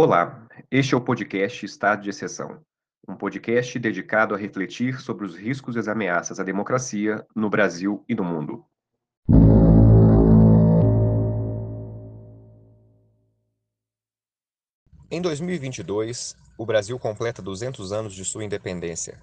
Olá, 0.00 0.46
este 0.70 0.94
é 0.94 0.96
o 0.96 1.00
podcast 1.00 1.66
Estado 1.66 2.02
de 2.02 2.10
Exceção, 2.10 2.60
um 3.08 3.16
podcast 3.16 3.76
dedicado 3.80 4.32
a 4.32 4.38
refletir 4.38 5.00
sobre 5.00 5.26
os 5.26 5.34
riscos 5.34 5.74
e 5.74 5.80
as 5.80 5.88
ameaças 5.88 6.38
à 6.38 6.44
democracia 6.44 7.26
no 7.34 7.50
Brasil 7.50 8.04
e 8.08 8.14
no 8.14 8.22
mundo. 8.22 8.64
Em 15.10 15.20
2022, 15.20 16.36
o 16.56 16.64
Brasil 16.64 16.96
completa 16.96 17.42
200 17.42 17.90
anos 17.92 18.14
de 18.14 18.24
sua 18.24 18.44
independência. 18.44 19.18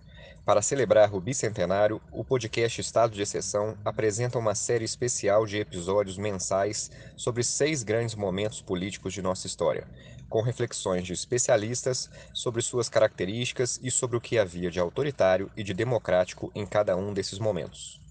Para 0.45 0.62
celebrar 0.62 1.13
o 1.16 1.20
bicentenário, 1.20 1.99
o 2.12 2.23
podcast 2.23 2.80
Estado 2.80 3.13
de 3.13 3.21
Exceção 3.21 3.76
apresenta 3.84 4.38
uma 4.38 4.53
série 4.53 4.85
especial 4.85 5.45
de 5.45 5.57
episódios 5.57 6.17
mensais 6.17 6.91
sobre 7.16 7.44
seis 7.44 7.81
grandes 7.81 8.13
momentos 8.13 8.62
políticos 8.62 9.13
de 9.13 9.21
nossa 9.21 9.48
história, 9.48 9.88
com 10.35 10.41
reflexões 10.41 11.07
de 11.07 11.13
especialistas 11.13 12.09
sobre 12.34 12.62
suas 12.62 12.89
características 12.89 13.80
e 13.81 13.89
sobre 13.89 14.17
o 14.17 14.20
que 14.20 14.38
havia 14.38 14.70
de 14.70 14.81
autoritário 14.81 15.49
e 15.55 15.63
de 15.63 15.73
democrático 15.73 16.52
em 16.53 16.66
cada 16.66 16.98
um 16.98 17.13
desses 17.13 17.39
momentos. 17.39 18.02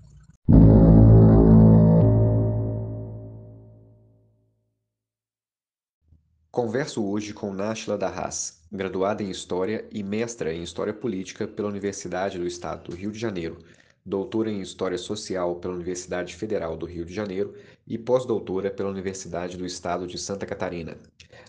Converso 6.50 7.04
hoje 7.06 7.34
com 7.34 7.52
Náshila 7.52 7.98
Darras, 7.98 8.62
graduada 8.72 9.22
em 9.22 9.28
História 9.28 9.86
e 9.92 10.02
mestra 10.02 10.50
em 10.50 10.62
História 10.62 10.94
Política 10.94 11.46
pela 11.46 11.68
Universidade 11.68 12.38
do 12.38 12.46
Estado 12.46 12.84
do 12.84 12.96
Rio 12.96 13.12
de 13.12 13.18
Janeiro, 13.18 13.58
doutora 14.06 14.50
em 14.50 14.60
História 14.60 14.98
Social 14.98 15.56
pela 15.56 15.74
Universidade 15.74 16.36
Federal 16.36 16.76
do 16.76 16.84
Rio 16.84 17.06
de 17.06 17.14
Janeiro 17.14 17.54
e 17.86 17.96
pós-doutora 17.96 18.70
pela 18.70 18.90
Universidade 18.90 19.56
do 19.56 19.64
Estado 19.64 20.06
de 20.06 20.18
Santa 20.18 20.44
Catarina. 20.44 20.98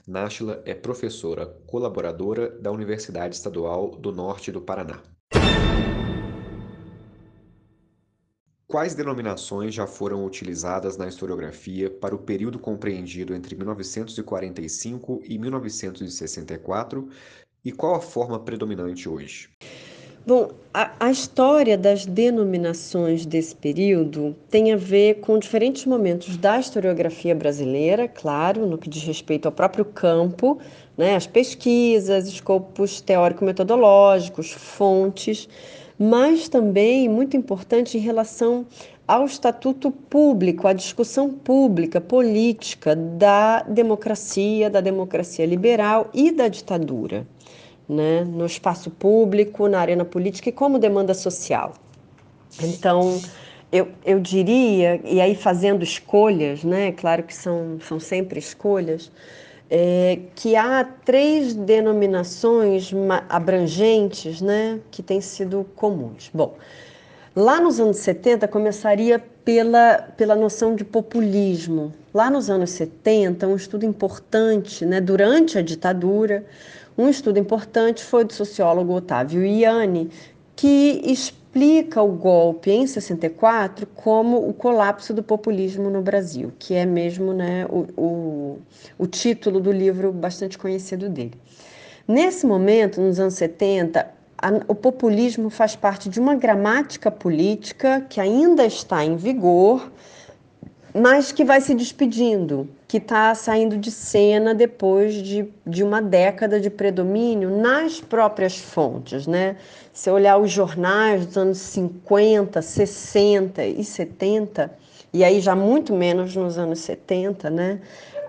Náshila 0.08 0.62
é 0.66 0.74
professora 0.74 1.46
colaboradora 1.68 2.50
da 2.50 2.72
Universidade 2.72 3.36
Estadual 3.36 3.92
do 3.98 4.14
Norte 4.14 4.54
do 4.54 4.62
Paraná. 4.62 5.02
Quais 8.66 8.96
denominações 8.96 9.74
já 9.74 9.86
foram 9.86 10.26
utilizadas 10.26 10.98
na 10.98 11.08
historiografia 11.08 11.90
para 11.90 12.16
o 12.16 12.20
período 12.20 12.58
compreendido 12.58 13.36
entre 13.36 13.56
1945 13.56 15.22
e 15.24 15.38
1964 15.38 17.10
e 17.64 17.72
qual 17.72 17.96
a 17.96 18.02
forma 18.02 18.40
predominante 18.40 19.10
hoje? 19.10 19.50
Bom, 20.28 20.50
a, 20.74 20.92
a, 21.00 21.12
história 21.12 21.78
das 21.78 22.06
denominações 22.06 23.28
desse 23.28 23.56
período 23.56 24.36
tem 24.50 24.74
a 24.74 24.76
ver 24.76 25.20
com 25.22 25.38
diferentes 25.38 25.86
momentos 25.86 26.36
da 26.36 26.60
historiografia 26.60 27.36
brasileira, 27.36 28.08
claro, 28.08 28.66
no 28.66 28.78
que 28.78 28.90
diz 28.90 29.04
respeito 29.04 29.46
ao 29.46 29.52
próprio 29.52 29.86
campo, 29.86 30.58
né, 30.98 31.16
as 31.16 31.28
pesquisas, 31.28 32.28
escopos 32.28 33.02
teórico-metodológicos, 33.02 34.52
fontes 34.52 35.48
mas 35.98 36.50
também 36.50 37.08
muito 37.08 37.38
importante 37.38 37.98
em 37.98 38.02
relação 38.02 38.66
ao 39.08 39.26
estatuto 39.26 39.92
público, 39.92 40.68
à 40.68 40.74
discussão 40.74 41.30
pública, 41.30 42.02
política 42.02 42.96
da 42.96 43.62
democracia, 43.62 44.70
da 44.70 44.82
democracia 44.82 45.46
liberal 45.46 46.10
e 46.14 46.32
da 46.32 46.48
ditadura, 46.48 47.26
né? 47.88 48.24
no 48.24 48.46
espaço 48.46 48.90
público, 48.90 49.68
na 49.68 49.80
arena 49.80 50.06
política 50.06 50.50
e 50.50 50.52
como 50.52 50.80
demanda 50.80 51.14
social. 51.14 51.74
Então, 52.62 53.22
eu, 53.72 53.90
eu 54.06 54.20
diria, 54.20 55.02
e 55.04 55.20
aí 55.20 55.36
fazendo 55.36 55.84
escolhas, 55.84 56.64
né? 56.64 56.92
claro 56.92 57.24
que 57.24 57.36
são, 57.36 57.78
são 57.82 58.00
sempre 58.00 58.40
escolhas, 58.40 59.12
é, 59.70 60.20
que 60.36 60.56
há 60.56 60.84
três 60.84 61.54
denominações 61.54 62.92
abrangentes 63.30 64.42
né, 64.42 64.80
que 64.92 65.02
têm 65.02 65.22
sido 65.22 65.66
comuns. 65.76 66.30
Bom, 66.34 66.56
lá 67.36 67.60
nos 67.60 67.80
anos 67.80 67.98
70 67.98 68.48
começaria 68.48 69.20
pela, 69.44 70.14
pela 70.18 70.36
noção 70.36 70.76
de 70.76 70.84
populismo. 70.84 71.94
Lá 72.14 72.30
nos 72.30 72.50
anos 72.50 72.72
70, 72.72 73.48
um 73.48 73.56
estudo 73.56 73.86
importante, 73.86 74.86
né, 74.86 75.02
durante 75.02 75.58
a 75.58 75.62
ditadura, 75.62 76.46
um 76.98 77.10
estudo 77.10 77.38
importante 77.40 78.04
foi 78.04 78.24
do 78.24 78.34
sociólogo 78.34 78.94
Otávio 78.94 79.46
Iani, 79.46 80.10
que 80.56 81.02
explica 81.04 82.02
o 82.02 82.12
golpe 82.14 82.72
em 82.72 82.88
64 82.88 83.86
como 83.88 84.48
o 84.48 84.54
colapso 84.54 85.14
do 85.14 85.22
populismo 85.22 85.90
no 85.90 86.02
Brasil, 86.02 86.54
que 86.58 86.74
é 86.74 86.86
mesmo 86.86 87.34
né, 87.34 87.66
o, 87.70 87.86
o, 87.98 88.60
o 88.98 89.08
título 89.08 89.60
do 89.60 89.72
livro 89.72 90.12
bastante 90.12 90.58
conhecido 90.58 91.10
dele. 91.10 91.34
Nesse 92.08 92.46
momento, 92.46 93.02
nos 93.02 93.20
anos 93.20 93.34
70, 93.34 94.08
a, 94.38 94.50
o 94.68 94.76
populismo 94.76 95.50
faz 95.50 95.76
parte 95.76 96.08
de 96.08 96.20
uma 96.20 96.36
gramática 96.36 97.10
política 97.10 98.06
que 98.10 98.22
ainda 98.22 98.66
está 98.66 99.04
em 99.04 99.16
vigor, 99.16 99.92
mas 100.94 101.32
que 101.32 101.44
vai 101.44 101.60
se 101.60 101.74
despedindo, 101.74 102.70
que 102.88 102.98
está 102.98 103.34
saindo 103.34 103.78
de 103.78 103.90
cena 103.90 104.54
depois 104.54 105.16
de, 105.16 105.48
de 105.66 105.84
uma 105.84 106.02
década 106.02 106.60
de 106.60 106.70
predomínio 106.70 107.50
nas 107.50 108.00
próprias 108.00 108.58
fontes. 108.58 109.26
Né? 109.26 109.58
Se 109.92 110.10
olhar 110.10 110.38
os 110.38 110.52
jornais 110.52 111.26
dos 111.26 111.38
anos 111.38 111.58
50, 111.58 112.62
60 112.62 113.66
e 113.66 113.84
70, 113.84 114.72
e 115.14 115.24
aí 115.24 115.40
já 115.40 115.56
muito 115.56 115.94
menos 115.94 116.36
nos 116.36 116.58
anos 116.58 116.80
70, 116.80 117.50
né? 117.50 117.80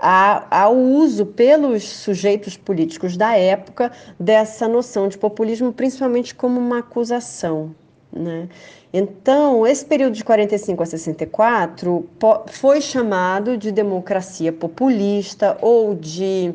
há, 0.00 0.62
há 0.62 0.69
o 0.69 0.97
uso 0.99 1.27
pelos 1.27 1.84
sujeitos 1.84 2.56
políticos 2.56 3.16
da 3.16 3.37
época 3.37 3.91
dessa 4.19 4.69
noção 4.69 5.09
de 5.09 5.19
populismo, 5.19 5.72
principalmente 5.72 6.34
como 6.34 6.59
uma 6.59 6.78
acusação. 6.78 7.75
Né? 8.16 8.49
Então, 8.93 9.66
esse 9.66 9.84
período 9.84 10.15
de 10.15 10.25
45 10.25 10.82
a 10.82 10.87
64 10.87 12.09
foi 12.47 12.81
chamado 12.81 13.56
de 13.56 13.71
democracia 13.71 14.53
populista 14.53 15.59
ou 15.60 15.94
de 15.94 16.54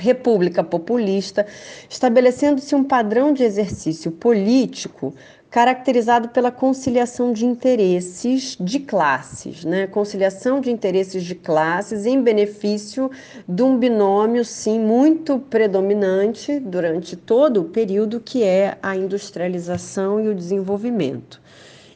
república 0.00 0.62
populista, 0.62 1.46
estabelecendo-se 1.88 2.74
um 2.74 2.84
padrão 2.84 3.32
de 3.32 3.42
exercício 3.42 4.12
político 4.12 5.12
caracterizado 5.50 6.28
pela 6.28 6.50
conciliação 6.50 7.32
de 7.32 7.46
interesses 7.46 8.56
de 8.60 8.80
classes, 8.80 9.64
né? 9.64 9.86
Conciliação 9.86 10.60
de 10.60 10.70
interesses 10.70 11.24
de 11.24 11.34
classes 11.34 12.04
em 12.04 12.22
benefício 12.22 13.10
de 13.48 13.62
um 13.62 13.78
binômio, 13.78 14.44
sim, 14.44 14.78
muito 14.78 15.38
predominante 15.38 16.60
durante 16.60 17.16
todo 17.16 17.62
o 17.62 17.64
período 17.64 18.20
que 18.20 18.42
é 18.42 18.76
a 18.82 18.94
industrialização 18.94 20.20
e 20.20 20.28
o 20.28 20.34
desenvolvimento. 20.34 21.40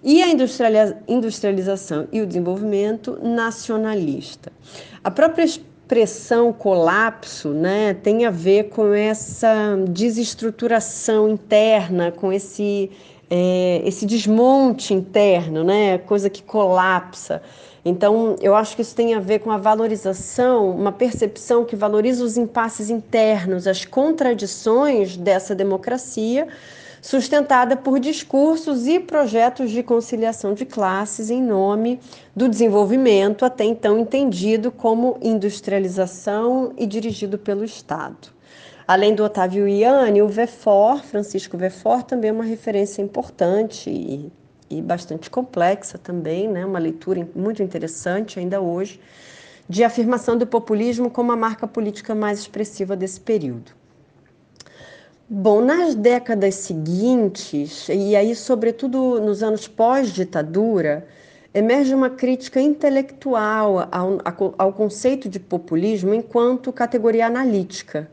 E 0.02 0.22
a 0.22 0.28
industrialização 1.06 2.08
e 2.10 2.20
o 2.20 2.26
desenvolvimento 2.26 3.20
nacionalista. 3.22 4.50
A 5.04 5.10
própria 5.12 5.44
expressão 5.44 6.52
colapso 6.52 7.50
né, 7.50 7.94
tem 7.94 8.24
a 8.24 8.30
ver 8.30 8.70
com 8.70 8.92
essa 8.92 9.76
desestruturação 9.88 11.28
interna, 11.28 12.10
com 12.10 12.32
esse 12.32 12.90
é, 13.34 13.81
esse 13.87 14.04
desmonte 14.04 14.93
interno, 14.93 15.65
né? 15.65 15.97
Coisa 15.97 16.28
que 16.28 16.43
colapsa. 16.43 17.41
Então, 17.82 18.37
eu 18.43 18.54
acho 18.54 18.76
que 18.76 18.82
isso 18.82 18.94
tem 18.94 19.15
a 19.15 19.20
ver 19.20 19.38
com 19.38 19.50
a 19.50 19.56
valorização, 19.56 20.69
uma 20.70 20.93
percepção 20.93 21.65
que 21.65 21.75
valoriza 21.75 22.22
os 22.22 22.37
impasses 22.37 22.91
internos, 22.91 23.66
as 23.66 23.87
contradições 23.87 25.16
dessa 25.16 25.54
democracia, 25.54 26.47
sustentada 27.00 27.75
por 27.75 27.98
discursos 27.98 28.87
e 28.87 29.00
projetos 29.00 29.70
de 29.70 29.82
conciliação 29.82 30.53
de 30.53 30.66
classes 30.66 31.31
em 31.31 31.43
nome 31.43 32.00
do 32.37 32.50
desenvolvimento, 32.50 33.47
até 33.47 33.64
então 33.64 33.99
entendido 33.99 34.70
como 34.70 35.16
industrialização 35.22 36.75
e 36.76 36.87
dirigido 36.87 37.38
pelo 37.38 37.64
Estado. 37.64 38.29
Além 38.93 39.15
do 39.15 39.25
Otávio 39.25 39.67
Iane, 39.67 40.21
o 40.21 40.29
Vefor, 40.29 41.03
Francisco 41.03 41.56
Vefor, 41.56 42.03
também 42.03 42.29
é 42.29 42.33
uma 42.35 42.44
referência 42.44 43.00
importante 43.00 43.89
e, 43.89 44.31
e 44.69 44.83
bastante 44.83 45.31
complexa 45.31 45.97
também, 45.97 46.47
né? 46.47 46.67
uma 46.67 46.79
leitura 46.79 47.27
muito 47.35 47.62
interessante 47.62 48.39
ainda 48.39 48.61
hoje, 48.61 49.00
de 49.67 49.83
afirmação 49.83 50.37
do 50.37 50.47
populismo 50.47 51.09
como 51.09 51.33
a 51.33 51.37
marca 51.37 51.67
política 51.67 52.15
mais 52.15 52.41
expressiva 52.41 52.94
desse 52.94 53.19
período. 53.19 53.73
Bom, 55.27 55.62
nas 55.62 55.94
décadas 55.94 56.56
seguintes, 56.56 57.89
e 57.89 58.15
aí, 58.15 58.35
sobretudo 58.35 59.19
nos 59.23 59.43
anos 59.43 59.67
pós-ditadura, 59.67 61.09
emerge 61.55 61.94
uma 61.94 62.11
crítica 62.11 62.61
intelectual 62.61 63.89
ao, 63.91 64.19
ao, 64.59 64.73
conceito 64.75 65.31
de 65.31 65.41
populismo 65.41 66.12
enquanto 66.12 66.71
categoria 66.71 67.27
analítica 67.27 68.11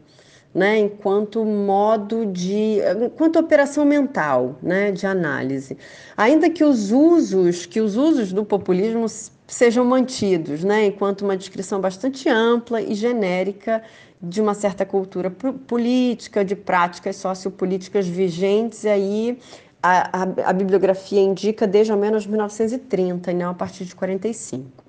né, 0.53 0.79
enquanto 0.79 1.45
modo 1.45 2.25
de, 2.25 2.79
enquanto 3.05 3.37
operação 3.37 3.85
mental, 3.85 4.57
né, 4.61 4.91
de 4.91 5.05
análise. 5.05 5.77
Ainda 6.17 6.49
que 6.49 6.63
os 6.63 6.91
usos, 6.91 7.65
que 7.65 7.79
os 7.79 7.95
usos 7.95 8.33
do 8.33 8.43
populismo 8.43 9.05
sejam 9.47 9.85
mantidos, 9.85 10.63
né, 10.63 10.85
enquanto 10.87 11.21
uma 11.21 11.37
descrição 11.37 11.79
bastante 11.79 12.27
ampla 12.29 12.81
e 12.81 12.93
genérica 12.95 13.83
de 14.21 14.41
uma 14.41 14.53
certa 14.53 14.85
cultura 14.85 15.31
política, 15.31 16.43
de 16.43 16.55
práticas 16.55 17.15
sociopolíticas 17.15 18.07
vigentes, 18.07 18.83
e 18.83 18.89
aí 18.89 19.39
a, 19.81 20.23
a, 20.23 20.49
a, 20.49 20.53
bibliografia 20.53 21.21
indica 21.21 21.65
desde 21.65 21.91
ao 21.91 21.97
menos 21.97 22.27
1930 22.27 23.31
e 23.31 23.33
não 23.33 23.51
a 23.51 23.53
partir 23.53 23.85
de 23.85 23.95
45. 23.95 24.88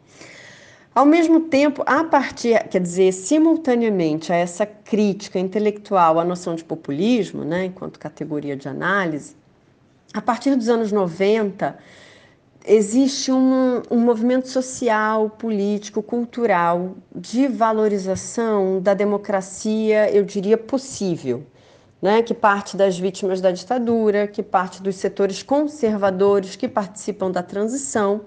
Ao 1.00 1.06
mesmo 1.06 1.40
tempo, 1.40 1.82
a 1.86 2.04
partir, 2.04 2.62
quer 2.68 2.78
dizer, 2.78 3.10
simultaneamente 3.12 4.34
a 4.34 4.36
essa 4.36 4.66
crítica 4.66 5.38
intelectual 5.38 6.20
à 6.20 6.24
noção 6.26 6.54
de 6.54 6.62
populismo, 6.62 7.42
né, 7.42 7.64
enquanto 7.64 7.98
categoria 7.98 8.54
de 8.54 8.68
análise, 8.68 9.34
a 10.12 10.20
partir 10.20 10.54
dos 10.54 10.68
anos 10.68 10.92
90, 10.92 11.74
existe 12.66 13.32
um, 13.32 13.80
um 13.90 13.98
movimento 13.98 14.46
social, 14.50 15.30
político, 15.30 16.02
cultural 16.02 16.96
de 17.16 17.48
valorização 17.48 18.78
da 18.78 18.92
democracia, 18.92 20.14
eu 20.14 20.22
diria, 20.22 20.58
possível. 20.58 21.46
Né, 22.02 22.22
que 22.22 22.34
parte 22.34 22.76
das 22.76 22.98
vítimas 22.98 23.40
da 23.40 23.50
ditadura, 23.50 24.26
que 24.26 24.42
parte 24.42 24.82
dos 24.82 24.96
setores 24.96 25.42
conservadores 25.42 26.56
que 26.56 26.68
participam 26.68 27.30
da 27.30 27.42
transição 27.42 28.20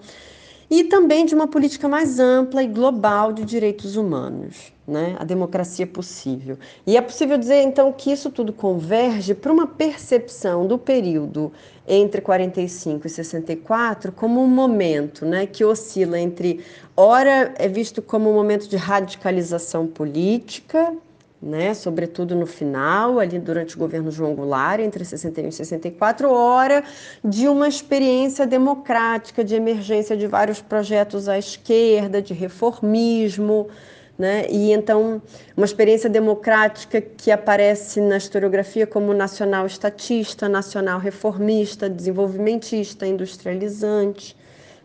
e 0.75 0.83
também 0.85 1.23
de 1.23 1.35
uma 1.35 1.47
política 1.47 1.87
mais 1.87 2.17
ampla 2.19 2.63
e 2.63 2.67
global 2.67 3.31
de 3.31 3.45
direitos 3.45 3.95
humanos, 3.95 4.73
né? 4.87 5.15
a 5.19 5.23
democracia 5.23 5.85
possível. 5.85 6.57
E 6.87 6.97
é 6.97 7.01
possível 7.01 7.37
dizer, 7.37 7.61
então, 7.61 7.93
que 7.93 8.11
isso 8.11 8.31
tudo 8.31 8.51
converge 8.51 9.35
para 9.35 9.53
uma 9.53 9.67
percepção 9.67 10.65
do 10.65 10.79
período 10.79 11.51
entre 11.87 12.21
45 12.21 13.05
e 13.05 13.09
64 13.11 14.11
como 14.13 14.41
um 14.41 14.47
momento 14.47 15.27
né, 15.27 15.45
que 15.45 15.63
oscila 15.63 16.19
entre, 16.19 16.65
ora, 16.97 17.53
é 17.55 17.67
visto 17.67 18.01
como 18.01 18.31
um 18.31 18.33
momento 18.33 18.67
de 18.67 18.75
radicalização 18.75 19.85
política, 19.85 20.91
né, 21.43 21.73
sobretudo 21.73 22.35
no 22.35 22.45
final, 22.45 23.19
ali 23.19 23.37
durante 23.37 23.75
o 23.75 23.79
governo 23.79 24.09
João 24.09 24.33
Goulart, 24.33 24.79
entre 24.79 25.03
61 25.03 25.49
e 25.49 25.51
64, 25.51 26.31
hora 26.31 26.83
de 27.23 27.49
uma 27.49 27.67
experiência 27.67 28.47
democrática, 28.47 29.43
de 29.43 29.53
emergência 29.53 30.15
de 30.15 30.25
vários 30.25 30.61
projetos 30.61 31.27
à 31.27 31.37
esquerda, 31.37 32.21
de 32.21 32.33
reformismo, 32.33 33.67
né? 34.17 34.45
E 34.49 34.71
então 34.71 35.21
uma 35.57 35.65
experiência 35.65 36.09
democrática 36.09 37.01
que 37.01 37.29
aparece 37.29 37.99
na 37.99 38.15
historiografia 38.15 38.87
como 38.87 39.13
nacional 39.13 39.65
estatista, 39.65 40.47
nacional 40.47 40.97
reformista, 40.97 41.89
desenvolvimentista, 41.89 43.05
industrializante. 43.05 44.37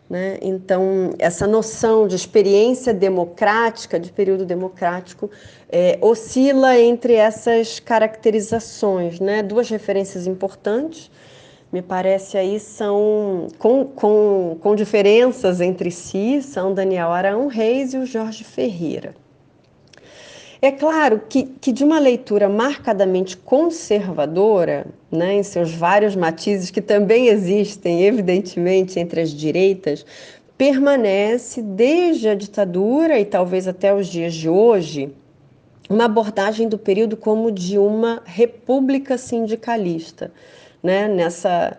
Né? 0.09 0.39
Então, 0.41 1.13
essa 1.19 1.45
noção 1.45 2.07
de 2.07 2.15
experiência 2.15 2.91
democrática, 2.91 3.99
de 3.99 4.11
período 4.11 4.43
democrático, 4.43 5.29
é, 5.69 5.97
oscila 6.01 6.79
entre 6.79 7.13
essas 7.13 7.79
caracterizações. 7.79 9.19
Né? 9.19 9.43
Duas 9.43 9.69
referências 9.69 10.25
importantes, 10.25 11.11
me 11.71 11.81
parece 11.83 12.37
aí, 12.37 12.59
são 12.59 13.47
com, 13.59 13.85
com, 13.85 14.57
com 14.59 14.75
diferenças 14.75 15.61
entre 15.61 15.91
si, 15.91 16.41
são 16.41 16.73
Daniel 16.73 17.11
Arão 17.11 17.47
Reis 17.47 17.93
e 17.93 17.97
o 17.97 18.05
Jorge 18.05 18.43
Ferreira. 18.43 19.13
É 20.61 20.71
claro 20.71 21.21
que, 21.29 21.43
que 21.43 21.71
de 21.71 21.85
uma 21.85 21.99
leitura 21.99 22.49
marcadamente 22.49 23.37
conservadora, 23.37 24.87
né, 25.09 25.35
em 25.35 25.43
seus 25.43 25.73
vários 25.73 26.17
matizes, 26.17 26.69
que 26.69 26.81
também 26.81 27.27
existem, 27.27 28.03
evidentemente, 28.03 28.99
entre 28.99 29.21
as 29.21 29.29
direitas, 29.29 30.05
permanece 30.57 31.61
desde 31.61 32.27
a 32.27 32.35
ditadura 32.35 33.17
e 33.17 33.23
talvez 33.23 33.69
até 33.69 33.93
os 33.93 34.07
dias 34.07 34.33
de 34.33 34.49
hoje 34.49 35.15
uma 35.89 36.05
abordagem 36.05 36.69
do 36.69 36.77
período 36.77 37.17
como 37.17 37.51
de 37.51 37.77
uma 37.77 38.21
república 38.23 39.17
sindicalista, 39.17 40.31
né, 40.83 41.07
nessa 41.07 41.77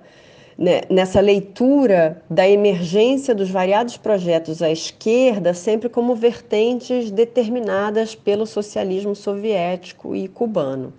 né, 0.59 0.83
nessa 0.91 1.21
leitura 1.21 2.23
da 2.29 2.47
emergência 2.47 3.35
dos 3.35 3.49
variados 3.49 3.97
projetos 3.97 4.61
à 4.61 4.71
esquerda, 4.71 5.55
sempre 5.55 5.89
como 5.89 6.15
vertentes 6.15 7.11
determinadas 7.11 8.15
pelo 8.15 8.45
socialismo 8.45 9.17
soviético 9.17 10.15
e 10.15 10.29
cubano. 10.29 10.93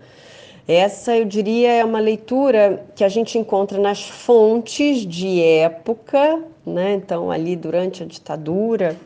Essa, 0.67 1.15
eu 1.15 1.25
diria, 1.25 1.73
é 1.73 1.85
uma 1.85 1.99
leitura 1.99 2.83
que 2.95 3.03
a 3.03 3.09
gente 3.09 3.37
encontra 3.37 3.77
nas 3.77 4.01
fontes 4.01 5.05
de 5.05 5.43
época, 5.43 6.41
né? 6.65 6.93
então, 6.93 7.29
ali 7.29 7.55
durante 7.55 8.01
a 8.01 8.05
ditadura 8.05 8.97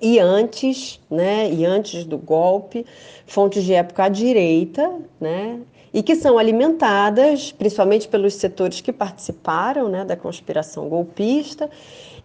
e 0.00 0.18
antes, 0.18 1.00
né? 1.10 1.50
e 1.50 1.64
antes 1.64 2.04
do 2.04 2.16
golpe, 2.16 2.86
fontes 3.26 3.64
de 3.64 3.74
época 3.74 4.04
à 4.04 4.08
direita, 4.08 4.90
né? 5.20 5.60
e 5.92 6.02
que 6.02 6.16
são 6.16 6.38
alimentadas 6.38 7.52
principalmente 7.52 8.08
pelos 8.08 8.34
setores 8.34 8.80
que 8.80 8.92
participaram 8.92 9.88
né, 9.88 10.04
da 10.04 10.16
conspiração 10.16 10.88
golpista 10.88 11.68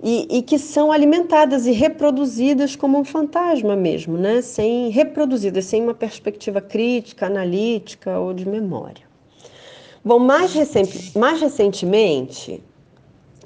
e, 0.01 0.37
e, 0.37 0.41
que 0.41 0.57
são 0.57 0.91
alimentadas 0.91 1.65
e 1.65 1.71
reproduzidas 1.71 2.75
como 2.75 2.97
um 2.97 3.03
fantasma 3.03 3.75
mesmo, 3.75 4.17
né, 4.17 4.41
sem 4.41 4.89
reproduzidas 4.89 5.65
sem 5.65 5.83
uma 5.83 5.93
perspectiva 5.93 6.61
crítica, 6.61 7.25
analítica 7.25 8.17
ou 8.19 8.33
de 8.33 8.47
memória. 8.47 9.07
Bom, 10.05 10.19
mais, 10.19 10.53
recent, 10.53 11.13
mais 11.15 11.41
recentemente, 11.41 12.63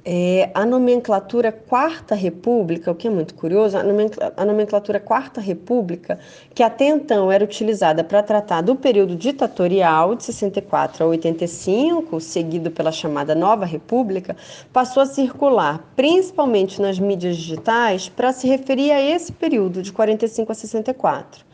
é, 0.03 0.49
a 0.53 0.65
nomenclatura 0.65 1.51
Quarta 1.51 2.15
República, 2.15 2.91
o 2.91 2.95
que 2.95 3.07
é 3.07 3.09
muito 3.09 3.35
curioso, 3.35 3.77
a 3.77 3.83
nomenclatura, 3.83 4.33
a 4.35 4.45
nomenclatura 4.45 4.99
Quarta 4.99 5.39
República, 5.39 6.19
que 6.55 6.63
até 6.63 6.85
então 6.85 7.31
era 7.31 7.43
utilizada 7.43 8.03
para 8.03 8.23
tratar 8.23 8.61
do 8.61 8.75
período 8.75 9.15
ditatorial 9.15 10.15
de 10.15 10.23
64 10.23 11.03
a 11.03 11.07
85, 11.07 12.19
seguido 12.19 12.71
pela 12.71 12.91
chamada 12.91 13.35
Nova 13.35 13.65
República, 13.65 14.35
passou 14.73 15.03
a 15.03 15.05
circular 15.05 15.91
principalmente 15.95 16.81
nas 16.81 16.97
mídias 16.97 17.37
digitais 17.37 18.09
para 18.09 18.33
se 18.33 18.47
referir 18.47 18.91
a 18.91 19.01
esse 19.01 19.31
período 19.31 19.83
de 19.83 19.91
45 19.91 20.51
a 20.51 20.55
64. 20.55 21.45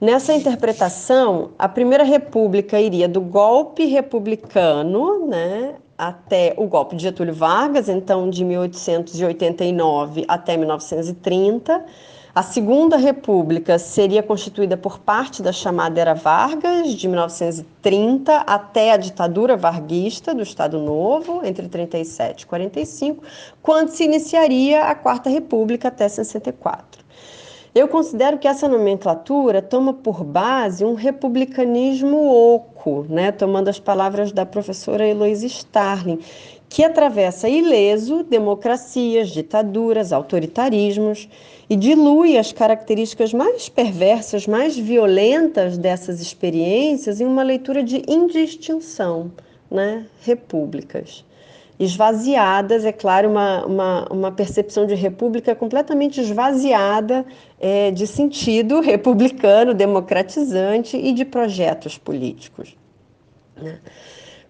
Nessa 0.00 0.32
interpretação, 0.32 1.50
a 1.58 1.68
Primeira 1.68 2.04
República 2.04 2.80
iria 2.80 3.08
do 3.08 3.20
golpe 3.20 3.84
republicano, 3.86 5.26
né, 5.26 5.74
até 5.98 6.54
o 6.56 6.68
golpe 6.68 6.94
de 6.94 7.02
Getúlio 7.02 7.34
Vargas, 7.34 7.88
então 7.88 8.30
de 8.30 8.44
1889 8.44 10.24
até 10.28 10.56
1930. 10.56 11.84
A 12.32 12.42
Segunda 12.42 12.96
República 12.96 13.80
seria 13.80 14.22
constituída 14.22 14.76
por 14.76 15.00
parte 15.00 15.42
da 15.42 15.50
chamada 15.50 16.00
Era 16.00 16.14
Vargas, 16.14 16.92
de 16.94 17.08
1930 17.08 18.32
até 18.32 18.92
a 18.92 18.96
ditadura 18.96 19.56
varguista 19.56 20.32
do 20.32 20.42
Estado 20.42 20.78
Novo, 20.78 21.44
entre 21.44 21.68
37 21.68 22.42
e 22.42 22.46
45, 22.46 23.24
quando 23.60 23.88
se 23.88 24.04
iniciaria 24.04 24.84
a 24.84 24.94
Quarta 24.94 25.28
República 25.28 25.88
até 25.88 26.08
64. 26.08 27.07
Eu 27.78 27.86
considero 27.86 28.38
que 28.38 28.48
essa 28.48 28.66
nomenclatura 28.66 29.62
toma 29.62 29.94
por 29.94 30.24
base 30.24 30.84
um 30.84 30.94
republicanismo 30.94 32.18
oco, 32.28 33.06
né? 33.08 33.30
tomando 33.30 33.68
as 33.68 33.78
palavras 33.78 34.32
da 34.32 34.44
professora 34.44 35.06
Heloise 35.06 35.46
Starling, 35.46 36.18
que 36.68 36.82
atravessa 36.82 37.48
ileso 37.48 38.24
democracias, 38.24 39.28
ditaduras, 39.28 40.12
autoritarismos 40.12 41.28
e 41.70 41.76
dilui 41.76 42.36
as 42.36 42.50
características 42.50 43.32
mais 43.32 43.68
perversas, 43.68 44.48
mais 44.48 44.76
violentas 44.76 45.78
dessas 45.78 46.20
experiências 46.20 47.20
em 47.20 47.26
uma 47.26 47.44
leitura 47.44 47.84
de 47.84 48.02
indistinção, 48.08 49.30
né? 49.70 50.04
repúblicas 50.22 51.24
esvaziadas, 51.78 52.84
é 52.84 52.92
claro, 52.92 53.30
uma, 53.30 53.64
uma, 53.64 54.08
uma 54.10 54.32
percepção 54.32 54.86
de 54.86 54.94
república 54.94 55.54
completamente 55.54 56.20
esvaziada 56.20 57.24
é, 57.60 57.90
de 57.90 58.06
sentido 58.06 58.80
republicano, 58.82 59.72
democratizante 59.72 60.96
e 60.96 61.12
de 61.12 61.24
projetos 61.24 61.96
políticos. 61.96 62.76
Né? 63.56 63.78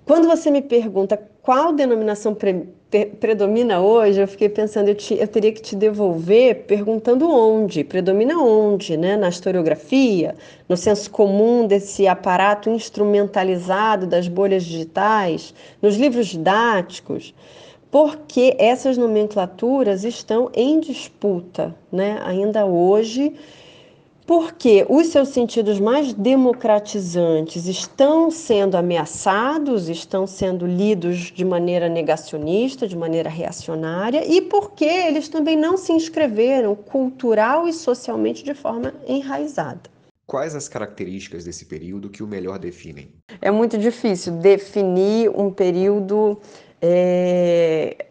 Quando 0.07 0.27
você 0.27 0.51
me 0.51 0.63
pergunta 0.63 1.21
qual 1.49 1.73
denominação 1.73 2.35
pre, 2.35 2.69
pre, 2.91 3.07
predomina 3.07 3.81
hoje, 3.81 4.21
eu 4.21 4.29
fiquei 4.29 4.51
pensando, 4.51 4.89
eu, 4.89 4.95
te, 4.95 5.15
eu, 5.15 5.27
teria 5.27 5.51
que 5.51 5.63
te 5.63 5.75
devolver 5.75 6.67
perguntando 6.67 7.27
onde, 7.27 7.83
predomina 7.83 8.37
onde, 8.37 8.99
né? 8.99 9.17
na 9.17 9.31
historiografia, 9.31 10.35
no 10.69 10.77
senso 10.77 11.11
comum 11.11 11.67
desse 11.67 12.07
aparato 12.07 12.69
instrumentalizado 12.69 14.07
das 14.07 14.29
bolhas 14.29 14.63
digitais, 14.63 15.55
nos 15.81 15.97
livros 15.97 16.27
didáticos, 16.27 17.33
porque 17.91 18.55
essas 18.59 18.99
nomenclaturas 18.99 20.05
estão 20.05 20.51
em 20.53 20.79
disputa, 20.81 21.75
né? 21.91 22.21
ainda 22.27 22.67
hoje 22.67 23.33
porque 24.29 24.85
os 24.91 25.07
seus 25.07 25.31
sentidos 25.31 25.81
mais 25.81 26.13
democratizantes 26.13 27.65
estão 27.65 28.31
sendo 28.31 28.77
ameaçados, 28.77 29.89
estão 29.89 30.27
sendo 30.27 30.67
lidos 30.67 31.33
de 31.33 31.47
maneira 31.47 31.89
negacionista, 31.89 32.87
de 32.87 32.95
maneira 32.95 33.31
reacionária, 33.31 34.31
e 34.31 34.43
porque 34.43 34.85
eles 34.85 35.31
também 35.31 35.57
não 35.57 35.79
se 35.79 35.95
inscreveram 35.95 36.77
cultural 36.77 37.67
e 37.67 37.73
socialmente 37.73 38.45
de 38.45 38.53
forma 38.53 38.93
enraizada. 39.07 39.89
Quais 40.27 40.55
as 40.55 40.69
características 40.69 41.45
desse 41.45 41.65
período 41.65 42.11
que 42.11 42.23
o 42.23 42.27
melhor 42.27 42.59
definem? 42.59 43.09
É 43.41 43.51
muito 43.51 43.79
difícil 43.79 44.35
definir 44.35 45.31
um 45.31 45.51
período 45.51 46.39
é, 46.83 48.05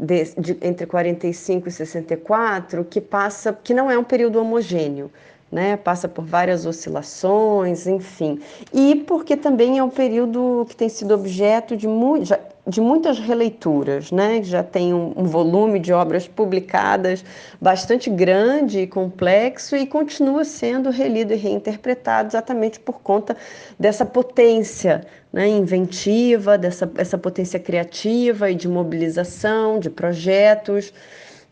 de, 0.00 0.24
de, 0.38 0.56
entre 0.62 0.86
45 0.86 1.68
e 1.68 1.70
64 1.70 2.82
que 2.82 2.98
passa, 2.98 3.52
que 3.52 3.74
não 3.74 3.90
é 3.90 3.98
um 3.98 4.04
período 4.04 4.40
homogêneo 4.40 5.10
né? 5.50 5.76
Passa 5.76 6.08
por 6.08 6.24
várias 6.24 6.64
oscilações, 6.64 7.86
enfim. 7.86 8.40
E 8.72 8.94
porque 9.06 9.36
também 9.36 9.78
é 9.78 9.82
um 9.82 9.90
período 9.90 10.64
que 10.68 10.76
tem 10.76 10.88
sido 10.88 11.12
objeto 11.12 11.76
de, 11.76 11.88
mu 11.88 12.22
de 12.66 12.80
muitas 12.80 13.18
releituras, 13.18 14.12
né? 14.12 14.42
Já 14.42 14.62
tem 14.62 14.94
um, 14.94 15.12
um, 15.16 15.24
volume 15.24 15.80
de 15.80 15.92
obras 15.92 16.28
publicadas 16.28 17.24
bastante 17.60 18.08
grande 18.08 18.80
e 18.80 18.86
complexo 18.86 19.74
e 19.74 19.86
continua 19.86 20.44
sendo 20.44 20.90
relido 20.90 21.32
e 21.32 21.36
reinterpretado 21.36 22.28
exatamente 22.28 22.78
por 22.78 23.00
conta 23.00 23.36
dessa 23.78 24.04
potência 24.04 25.04
né, 25.32 25.48
inventiva, 25.48 26.56
dessa 26.56 26.90
essa 26.96 27.18
potência 27.18 27.58
criativa 27.58 28.50
e 28.50 28.54
de 28.54 28.68
mobilização 28.68 29.80
de 29.80 29.90
projetos 29.90 30.92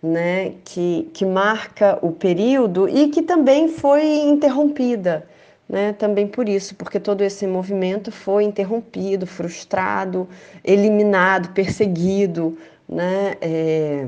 né, 0.02 0.55
que, 0.64 1.11
que 1.12 1.25
marca 1.25 1.99
o 2.02 2.12
período 2.12 2.88
e 2.88 3.09
que 3.09 3.23
também 3.23 3.69
foi 3.69 4.05
interrompida. 4.05 5.26
Né, 5.69 5.93
também 5.93 6.26
por 6.26 6.49
isso, 6.49 6.75
porque 6.75 6.99
todo 6.99 7.23
esse 7.23 7.47
movimento 7.47 8.11
foi 8.11 8.45
interrompido, 8.45 9.26
frustrado, 9.26 10.26
eliminado, 10.64 11.52
perseguido, 11.52 12.57
né, 12.88 13.37
é, 13.38 14.07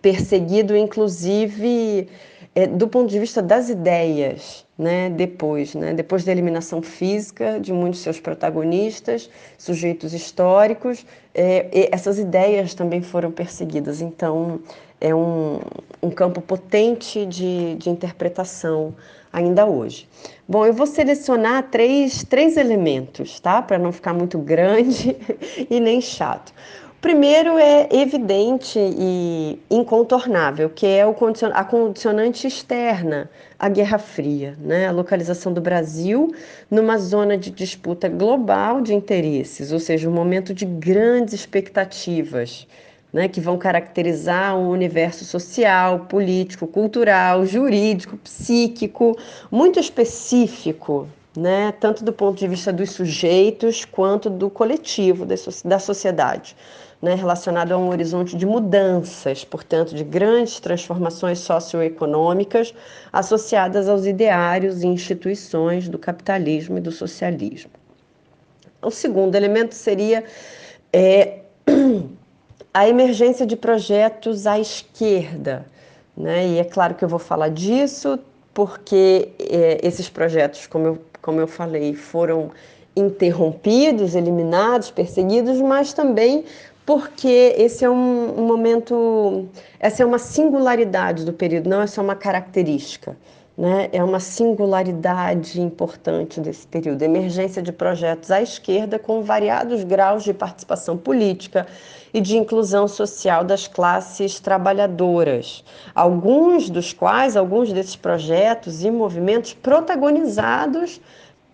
perseguido 0.00 0.76
inclusive 0.76 2.08
é, 2.54 2.66
do 2.66 2.88
ponto 2.88 3.08
de 3.10 3.18
vista 3.18 3.40
das 3.40 3.68
ideias, 3.68 4.66
né, 4.76 5.10
depois, 5.10 5.74
né, 5.74 5.92
depois 5.92 6.24
da 6.24 6.32
eliminação 6.32 6.82
física 6.82 7.60
de 7.60 7.72
muitos 7.72 8.00
seus 8.00 8.18
protagonistas, 8.18 9.30
sujeitos 9.56 10.12
históricos, 10.12 11.06
é, 11.34 11.88
essas 11.92 12.18
ideias 12.18 12.74
também 12.74 13.02
foram 13.02 13.30
perseguidas. 13.30 14.00
Então, 14.00 14.60
é 15.00 15.14
um, 15.14 15.60
um 16.02 16.10
campo 16.10 16.40
potente 16.40 17.24
de, 17.26 17.74
de 17.76 17.88
interpretação 17.88 18.94
ainda 19.32 19.64
hoje. 19.66 20.08
Bom, 20.48 20.66
eu 20.66 20.72
vou 20.72 20.86
selecionar 20.86 21.70
três, 21.70 22.24
três 22.24 22.56
elementos, 22.56 23.40
tá? 23.40 23.62
Para 23.62 23.78
não 23.78 23.92
ficar 23.92 24.12
muito 24.12 24.38
grande 24.38 25.16
e 25.70 25.80
nem 25.80 26.00
chato. 26.00 26.52
O 26.90 27.00
primeiro 27.00 27.56
é 27.56 27.88
evidente 27.90 28.78
e 28.78 29.58
incontornável, 29.70 30.68
que 30.68 30.86
é 30.86 31.06
o 31.06 31.14
condicion 31.14 31.50
a 31.54 31.64
condicionante 31.64 32.46
externa 32.46 33.30
à 33.58 33.70
Guerra 33.70 33.96
Fria, 33.96 34.54
né? 34.60 34.86
a 34.86 34.90
localização 34.90 35.50
do 35.50 35.62
Brasil 35.62 36.30
numa 36.70 36.98
zona 36.98 37.38
de 37.38 37.50
disputa 37.50 38.06
global 38.06 38.82
de 38.82 38.92
interesses, 38.92 39.72
ou 39.72 39.78
seja, 39.78 40.10
um 40.10 40.12
momento 40.12 40.52
de 40.52 40.66
grandes 40.66 41.32
expectativas 41.32 42.66
né, 43.12 43.28
que 43.28 43.40
vão 43.40 43.58
caracterizar 43.58 44.56
um 44.56 44.70
universo 44.70 45.24
social, 45.24 46.00
político, 46.00 46.66
cultural, 46.66 47.44
jurídico, 47.44 48.16
psíquico, 48.18 49.16
muito 49.50 49.80
específico, 49.80 51.08
né, 51.36 51.72
tanto 51.80 52.04
do 52.04 52.12
ponto 52.12 52.38
de 52.38 52.46
vista 52.46 52.72
dos 52.72 52.90
sujeitos 52.90 53.84
quanto 53.84 54.30
do 54.30 54.48
coletivo, 54.48 55.26
da 55.64 55.78
sociedade. 55.78 56.56
Né, 57.02 57.14
relacionado 57.14 57.72
a 57.72 57.78
um 57.78 57.88
horizonte 57.88 58.36
de 58.36 58.44
mudanças, 58.44 59.42
portanto, 59.42 59.94
de 59.94 60.04
grandes 60.04 60.60
transformações 60.60 61.38
socioeconômicas 61.38 62.74
associadas 63.10 63.88
aos 63.88 64.04
ideários 64.04 64.82
e 64.82 64.86
instituições 64.86 65.88
do 65.88 65.98
capitalismo 65.98 66.76
e 66.76 66.80
do 66.82 66.92
socialismo. 66.92 67.70
O 68.82 68.90
segundo 68.90 69.34
elemento 69.34 69.74
seria 69.74 70.24
é, 70.92 71.38
a 72.72 72.88
emergência 72.88 73.46
de 73.46 73.56
projetos 73.56 74.46
à 74.46 74.58
esquerda. 74.58 75.66
Né? 76.16 76.46
E 76.48 76.58
é 76.58 76.64
claro 76.64 76.94
que 76.94 77.04
eu 77.04 77.08
vou 77.08 77.18
falar 77.18 77.48
disso, 77.48 78.18
porque 78.52 79.30
é, 79.38 79.80
esses 79.82 80.08
projetos, 80.08 80.66
como 80.66 80.86
eu, 80.86 80.98
como 81.20 81.40
eu 81.40 81.46
falei, 81.46 81.94
foram 81.94 82.50
interrompidos, 82.96 84.14
eliminados, 84.14 84.90
perseguidos, 84.90 85.60
mas 85.60 85.92
também 85.92 86.44
porque 86.84 87.54
esse 87.56 87.84
é 87.84 87.90
um, 87.90 88.40
um 88.40 88.46
momento, 88.46 89.46
essa 89.78 90.02
é 90.02 90.06
uma 90.06 90.18
singularidade 90.18 91.24
do 91.24 91.32
período, 91.32 91.70
não 91.70 91.80
é 91.80 91.86
só 91.86 92.02
uma 92.02 92.16
característica. 92.16 93.16
Né, 93.60 93.90
é 93.92 94.02
uma 94.02 94.20
singularidade 94.20 95.60
importante 95.60 96.40
desse 96.40 96.66
período, 96.66 97.02
emergência 97.02 97.60
de 97.60 97.70
projetos 97.70 98.30
à 98.30 98.40
esquerda 98.40 98.98
com 98.98 99.22
variados 99.22 99.84
graus 99.84 100.24
de 100.24 100.32
participação 100.32 100.96
política, 100.96 101.66
e 102.12 102.20
de 102.20 102.36
inclusão 102.36 102.88
social 102.88 103.44
das 103.44 103.68
classes 103.68 104.40
trabalhadoras, 104.40 105.64
alguns 105.94 106.68
dos 106.68 106.92
quais, 106.92 107.36
alguns 107.36 107.72
desses 107.72 107.96
projetos 107.96 108.82
e 108.82 108.90
movimentos 108.90 109.54
protagonizados 109.54 111.00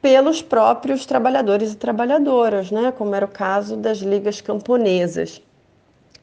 pelos 0.00 0.40
próprios 0.40 1.04
trabalhadores 1.04 1.72
e 1.72 1.76
trabalhadoras, 1.76 2.70
né? 2.70 2.92
como 2.96 3.14
era 3.14 3.26
o 3.26 3.28
caso 3.28 3.76
das 3.76 3.98
ligas 3.98 4.40
camponesas, 4.40 5.42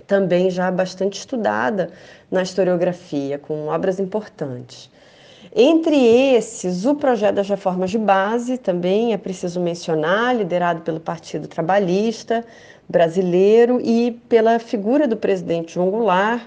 também 0.08 0.50
já 0.50 0.70
bastante 0.72 1.20
estudada 1.20 1.92
na 2.32 2.42
historiografia, 2.42 3.38
com 3.38 3.68
obras 3.68 4.00
importantes. 4.00 4.90
Entre 5.56 5.96
esses, 5.96 6.84
o 6.84 6.96
projeto 6.96 7.36
das 7.36 7.48
reformas 7.48 7.92
de 7.92 8.00
base 8.00 8.58
também 8.58 9.14
é 9.14 9.18
preciso 9.18 9.60
mencionar, 9.60 10.36
liderado 10.36 10.82
pelo 10.82 11.00
Partido 11.00 11.48
Trabalhista, 11.48 12.44
brasileiro 12.90 13.80
e 13.80 14.20
pela 14.28 14.58
figura 14.58 15.08
do 15.08 15.16
presidente 15.16 15.76
João 15.76 15.92
Goulart, 15.92 16.42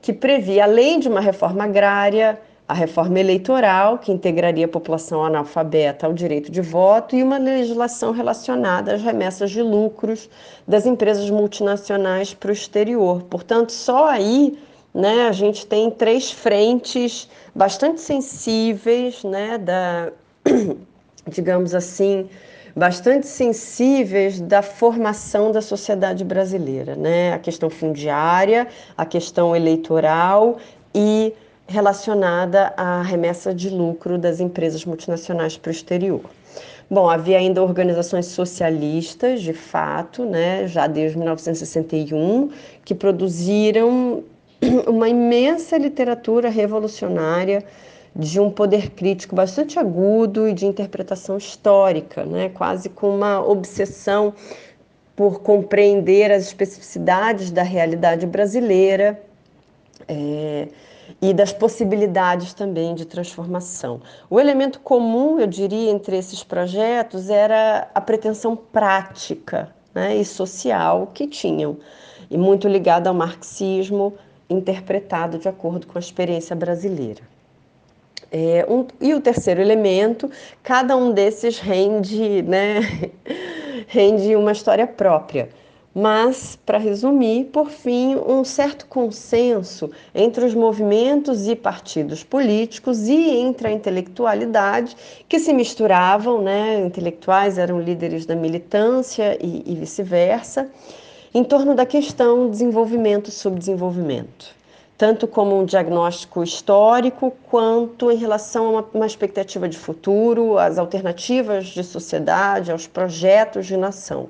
que 0.00 0.14
previa, 0.14 0.64
além 0.64 0.98
de 0.98 1.08
uma 1.08 1.20
reforma 1.20 1.64
agrária, 1.64 2.40
a 2.66 2.72
reforma 2.72 3.20
eleitoral, 3.20 3.98
que 3.98 4.10
integraria 4.10 4.64
a 4.64 4.68
população 4.68 5.22
analfabeta 5.22 6.06
ao 6.06 6.14
direito 6.14 6.50
de 6.50 6.62
voto, 6.62 7.14
e 7.14 7.22
uma 7.22 7.36
legislação 7.36 8.12
relacionada 8.12 8.94
às 8.94 9.02
remessas 9.02 9.50
de 9.50 9.60
lucros 9.60 10.28
das 10.66 10.86
empresas 10.86 11.28
multinacionais 11.28 12.32
para 12.32 12.48
o 12.48 12.52
exterior. 12.52 13.24
Portanto, 13.24 13.72
só 13.72 14.06
aí 14.06 14.58
né, 14.98 15.28
a 15.28 15.32
gente 15.32 15.64
tem 15.64 15.92
três 15.92 16.32
frentes 16.32 17.28
bastante 17.54 18.00
sensíveis, 18.00 19.22
né, 19.22 19.56
da, 19.56 20.10
digamos 21.28 21.72
assim, 21.72 22.28
bastante 22.74 23.28
sensíveis 23.28 24.40
da 24.40 24.60
formação 24.60 25.52
da 25.52 25.62
sociedade 25.62 26.24
brasileira, 26.24 26.96
né? 26.96 27.32
A 27.32 27.38
questão 27.38 27.70
fundiária, 27.70 28.66
a 28.96 29.06
questão 29.06 29.54
eleitoral 29.54 30.58
e 30.94 31.32
relacionada 31.66 32.72
à 32.76 33.00
remessa 33.02 33.54
de 33.54 33.70
lucro 33.70 34.18
das 34.18 34.40
empresas 34.40 34.84
multinacionais 34.84 35.56
para 35.56 35.68
o 35.68 35.72
exterior. 35.72 36.22
Bom, 36.90 37.08
havia 37.08 37.38
ainda 37.38 37.62
organizações 37.62 38.26
socialistas, 38.26 39.42
de 39.42 39.52
fato, 39.52 40.24
né, 40.24 40.66
já 40.66 40.86
desde 40.86 41.18
1961, 41.18 42.50
que 42.84 42.94
produziram 42.94 44.24
uma 44.86 45.08
imensa 45.08 45.76
literatura 45.76 46.48
revolucionária 46.48 47.64
de 48.14 48.40
um 48.40 48.50
poder 48.50 48.90
crítico 48.90 49.34
bastante 49.34 49.78
agudo 49.78 50.48
e 50.48 50.52
de 50.52 50.66
interpretação 50.66 51.36
histórica, 51.36 52.24
né? 52.24 52.48
quase 52.48 52.88
com 52.88 53.14
uma 53.14 53.40
obsessão 53.40 54.34
por 55.14 55.40
compreender 55.40 56.30
as 56.30 56.44
especificidades 56.44 57.50
da 57.50 57.62
realidade 57.62 58.26
brasileira 58.26 59.20
é, 60.06 60.68
e 61.20 61.32
das 61.32 61.52
possibilidades 61.52 62.54
também 62.54 62.94
de 62.94 63.04
transformação. 63.04 64.00
O 64.30 64.38
elemento 64.38 64.80
comum, 64.80 65.38
eu 65.38 65.46
diria, 65.46 65.90
entre 65.90 66.16
esses 66.16 66.44
projetos 66.44 67.30
era 67.30 67.88
a 67.94 68.00
pretensão 68.00 68.56
prática 68.56 69.74
né, 69.94 70.16
e 70.16 70.24
social 70.24 71.08
que 71.12 71.26
tinham, 71.26 71.78
e 72.30 72.36
muito 72.36 72.68
ligada 72.68 73.08
ao 73.08 73.14
marxismo 73.14 74.14
interpretado 74.48 75.38
de 75.38 75.48
acordo 75.48 75.86
com 75.86 75.98
a 75.98 76.00
experiência 76.00 76.56
brasileira. 76.56 77.22
É, 78.30 78.66
um, 78.68 78.86
e 79.00 79.14
o 79.14 79.20
terceiro 79.20 79.60
elemento, 79.60 80.30
cada 80.62 80.96
um 80.96 81.12
desses 81.12 81.58
rende, 81.58 82.42
né, 82.42 82.80
rende 83.88 84.36
uma 84.36 84.52
história 84.52 84.86
própria. 84.86 85.48
mas, 85.94 86.56
para 86.64 86.78
resumir, 86.78 87.46
por 87.46 87.70
fim, 87.70 88.14
um 88.14 88.44
certo 88.44 88.86
consenso 88.86 89.90
entre 90.14 90.44
os 90.44 90.54
movimentos 90.54 91.48
e 91.48 91.56
partidos 91.56 92.22
políticos 92.22 93.08
e 93.08 93.30
entre 93.38 93.66
a 93.66 93.72
intelectualidade 93.72 94.96
que 95.28 95.40
se 95.40 95.52
misturavam, 95.52 96.40
né? 96.40 96.78
Intelectuais 96.80 97.58
eram 97.58 97.80
líderes 97.80 98.26
da 98.26 98.36
militância 98.36 99.36
e, 99.40 99.64
e 99.66 99.74
vice-versa, 99.74 100.70
em 101.34 101.44
torno 101.44 101.74
da 101.74 101.86
questão 101.86 102.50
desenvolvimento-subdesenvolvimento 102.50 104.58
tanto 104.98 105.28
como 105.28 105.56
um 105.56 105.64
diagnóstico 105.64 106.42
histórico, 106.42 107.32
quanto 107.48 108.10
em 108.10 108.16
relação 108.16 108.66
a 108.66 108.70
uma, 108.70 108.88
uma, 108.92 109.06
expectativa 109.06 109.68
de 109.68 109.78
futuro, 109.78 110.58
às 110.58 110.76
alternativas 110.76 111.68
de 111.68 111.84
sociedade, 111.84 112.72
aos 112.72 112.88
projetos 112.88 113.64
de 113.64 113.76
nação. 113.76 114.28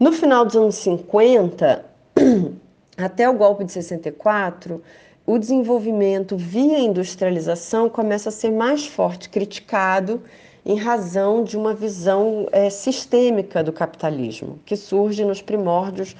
No 0.00 0.10
final 0.10 0.46
dos 0.46 0.56
anos 0.56 0.76
50, 0.76 1.84
até 2.96 3.28
o 3.28 3.34
golpe 3.34 3.64
de 3.64 3.72
64, 3.72 4.82
o 5.26 5.38
desenvolvimento 5.38 6.38
via 6.38 6.78
industrialização 6.78 7.90
começa 7.90 8.30
a 8.30 8.32
ser 8.32 8.50
mais 8.50 8.86
forte 8.86 9.28
criticado 9.28 10.22
em 10.64 10.76
razão 10.76 11.42
de 11.42 11.56
uma 11.56 11.74
visão 11.74 12.48
é, 12.52 12.70
sistêmica 12.70 13.62
do 13.62 13.72
capitalismo, 13.72 14.60
que 14.64 14.76
surge 14.76 15.24
nos 15.24 15.42
primórdios 15.42 16.14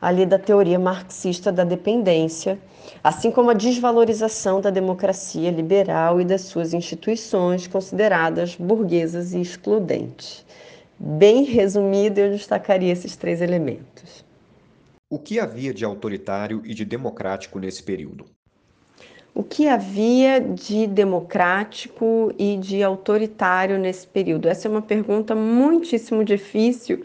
ali 0.00 0.26
da 0.26 0.38
teoria 0.38 0.78
marxista 0.78 1.52
da 1.52 1.62
dependência, 1.62 2.58
assim 3.04 3.30
como 3.30 3.50
a 3.50 3.54
desvalorização 3.54 4.60
da 4.60 4.70
democracia 4.70 5.50
liberal 5.50 6.20
e 6.20 6.24
das 6.24 6.40
suas 6.42 6.74
instituições 6.74 7.68
consideradas 7.68 8.56
burguesas 8.56 9.32
e 9.32 9.40
excludentes. 9.40 10.44
Bem 10.98 11.44
resumido, 11.44 12.18
eu 12.18 12.32
destacaria 12.32 12.92
esses 12.92 13.14
três 13.14 13.40
elementos. 13.40 14.24
O 15.08 15.18
que 15.18 15.38
havia 15.38 15.72
de 15.74 15.84
autoritário 15.84 16.62
e 16.64 16.74
de 16.74 16.84
democrático 16.84 17.58
nesse 17.58 17.82
período? 17.82 18.24
O 19.34 19.42
que 19.42 19.66
havia 19.66 20.38
de 20.38 20.86
democrático 20.86 22.30
e 22.38 22.58
de 22.58 22.82
autoritário 22.82 23.78
nesse 23.78 24.06
período? 24.06 24.46
Essa 24.46 24.68
é 24.68 24.70
uma 24.70 24.82
pergunta 24.82 25.34
muitíssimo 25.34 26.22
difícil, 26.22 27.02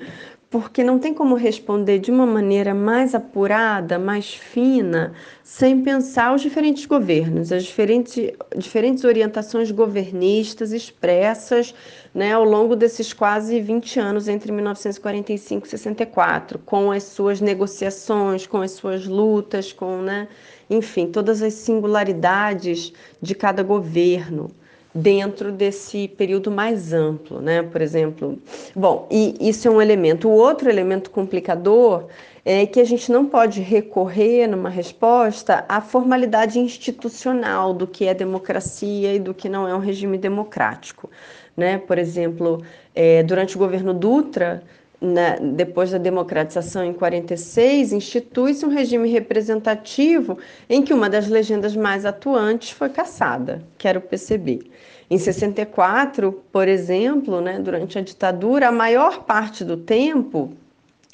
porque 0.50 0.84
não 0.84 1.00
tem 1.00 1.14
como 1.14 1.36
responder 1.36 2.00
de 2.00 2.12
uma 2.12 2.26
maneira 2.26 2.74
mais 2.74 3.16
apurada, 3.16 3.98
mais 3.98 4.34
fina, 4.34 5.14
sem 5.42 5.82
pensar 5.82 6.36
os 6.36 6.42
diferentes 6.42 6.86
governos, 6.86 7.54
as 7.54 7.64
diferentes, 7.64 8.34
diferentes 8.58 9.06
orientações 9.06 9.72
governistas 9.72 10.74
expressas 10.74 11.74
né, 12.14 12.34
ao 12.34 12.44
longo 12.44 12.76
desses 12.76 13.14
quase 13.14 13.62
20 13.62 14.00
anos 14.02 14.28
entre 14.28 14.52
1945 14.52 15.66
e 15.66 15.70
64, 15.70 16.60
com 16.60 16.92
as 16.92 17.04
suas 17.04 17.40
negociações, 17.40 18.46
com 18.48 18.62
as 18.62 18.72
suas 18.72 19.06
lutas, 19.06 19.72
com, 19.72 20.02
né, 20.02 20.28
enfim, 20.70 21.08
todas 21.08 21.42
as 21.42 21.54
singularidades 21.54 22.94
de 23.22 23.34
cada 23.36 23.64
governo 23.64 24.52
dentro 24.94 25.52
desse 25.52 26.08
período 26.08 26.50
mais 26.50 26.92
amplo, 26.92 27.40
né? 27.40 27.62
Por 27.62 27.82
exemplo, 27.82 28.40
bom, 28.76 29.08
e 29.12 29.36
isso 29.40 29.68
é 29.68 29.72
um 29.72 29.82
elemento. 29.82 30.28
O 30.28 30.32
outro 30.32 30.70
elemento 30.70 31.12
complicador 31.12 32.08
é 32.44 32.66
que 32.66 32.80
a 32.80 32.84
gente 32.84 33.12
não 33.12 33.26
pode 33.26 33.62
recorrer 33.62 34.48
numa 34.48 34.70
resposta 34.70 35.66
à 35.70 35.82
formalidade 35.82 36.58
institucional 36.60 37.74
do 37.74 37.86
que 37.86 38.08
é 38.08 38.14
democracia 38.14 39.14
e 39.14 39.20
do 39.20 39.34
que 39.34 39.50
não 39.50 39.68
é 39.68 39.76
um 39.76 39.80
regime 39.80 40.18
democrático, 40.18 41.10
né? 41.56 41.78
Por 41.78 42.00
exemplo, 42.00 42.64
é, 42.96 43.22
durante 43.22 43.56
o 43.56 43.60
governo 43.60 43.94
Dutra 43.94 44.64
na, 45.00 45.36
depois 45.36 45.92
da 45.92 45.98
democratização 45.98 46.84
em 46.84 46.94
46, 46.94 47.94
institui-se 47.94 48.66
um 48.66 48.70
regime 48.70 49.10
representativo 49.10 50.38
em 50.70 50.82
que 50.82 50.94
uma 50.94 51.10
das 51.10 51.28
legendas 51.28 51.76
mais 51.76 52.06
atuantes 52.06 52.72
foi 52.72 52.90
caçada, 52.90 53.62
que 53.78 53.88
era 53.88 54.00
o 54.00 54.02
PCB. 54.02 54.72
Em 55.10 55.18
64, 55.18 56.44
por 56.52 56.68
exemplo, 56.68 57.40
né, 57.40 57.60
durante 57.60 57.98
a 57.98 58.02
ditadura, 58.02 58.68
a 58.68 58.72
maior 58.72 59.24
parte 59.24 59.64
do 59.64 59.78
tempo, 59.78 60.52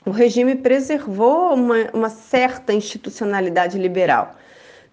o 0.06 0.10
regime 0.10 0.56
preservou 0.56 1.54
uma, 1.54 1.76
uma 1.94 2.10
certa 2.10 2.74
institucionalidade 2.74 3.78
liberal. 3.78 4.36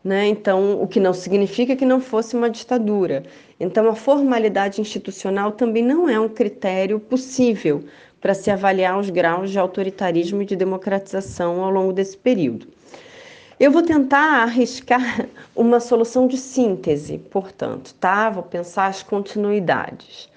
Né? 0.02 0.26
Então, 0.28 0.80
o 0.82 0.86
que 0.86 0.98
não 0.98 1.12
significa 1.12 1.76
que 1.76 1.84
não 1.84 2.00
fosse 2.00 2.34
uma 2.34 2.48
ditadura. 2.48 3.22
Então, 3.58 3.88
a 3.88 3.94
formalidade 3.94 4.80
institucional 4.80 5.52
também 5.52 5.82
não 5.82 6.08
é 6.08 6.18
um 6.18 6.28
critério 6.28 6.98
possível 6.98 7.84
para 8.20 8.34
se 8.34 8.50
avaliar 8.50 8.98
os 8.98 9.10
graus 9.10 9.50
de 9.50 9.58
autoritarismo 9.58 10.42
e 10.42 10.46
de 10.46 10.56
democratização 10.56 11.62
ao 11.62 11.70
longo 11.70 11.92
desse 11.92 12.16
período. 12.16 12.66
Eu 13.58 13.70
vou 13.70 13.82
tentar 13.82 14.42
arriscar 14.42 15.26
uma 15.54 15.80
solução 15.80 16.26
de 16.26 16.36
síntese, 16.36 17.18
portanto, 17.18 17.94
tá? 18.00 18.30
Vou 18.30 18.42
pensar 18.42 18.86
as 18.86 19.02
continuidades. 19.02 20.28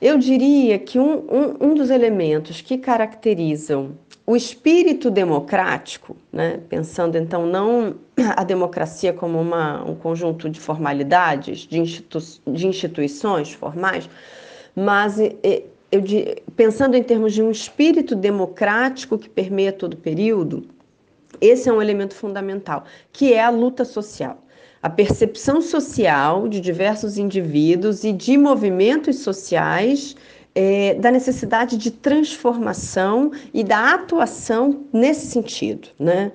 Eu 0.00 0.18
diria 0.18 0.78
que 0.80 0.98
um, 0.98 1.18
um, 1.30 1.68
um 1.68 1.74
dos 1.74 1.90
elementos 1.90 2.60
que 2.60 2.76
caracterizam 2.76 3.92
o 4.26 4.36
espírito 4.36 5.10
democrático, 5.10 6.16
né? 6.32 6.60
pensando 6.68 7.16
então 7.16 7.46
não 7.46 7.94
a 8.36 8.42
democracia 8.44 9.12
como 9.12 9.40
uma, 9.40 9.88
um 9.88 9.94
conjunto 9.94 10.48
de 10.48 10.58
formalidades, 10.58 11.60
de, 11.60 11.78
institu 11.78 12.18
de 12.46 12.66
instituições 12.66 13.52
formais, 13.52 14.08
mas 14.74 15.18
eu, 15.92 16.02
pensando 16.56 16.96
em 16.96 17.02
termos 17.02 17.34
de 17.34 17.42
um 17.42 17.50
espírito 17.50 18.16
democrático 18.16 19.18
que 19.18 19.28
permeia 19.28 19.72
todo 19.72 19.92
o 19.92 19.98
período, 19.98 20.66
esse 21.38 21.68
é 21.68 21.72
um 21.72 21.82
elemento 21.82 22.14
fundamental, 22.14 22.84
que 23.12 23.34
é 23.34 23.42
a 23.42 23.50
luta 23.50 23.84
social. 23.84 24.42
A 24.82 24.88
percepção 24.88 25.60
social 25.60 26.48
de 26.48 26.60
diversos 26.60 27.18
indivíduos 27.18 28.04
e 28.04 28.12
de 28.12 28.38
movimentos 28.38 29.18
sociais 29.18 30.16
é, 30.54 30.94
da 30.94 31.10
necessidade 31.10 31.76
de 31.76 31.90
transformação 31.90 33.30
e 33.52 33.62
da 33.62 33.94
atuação 33.94 34.84
nesse 34.92 35.26
sentido, 35.26 35.88
né? 35.98 36.32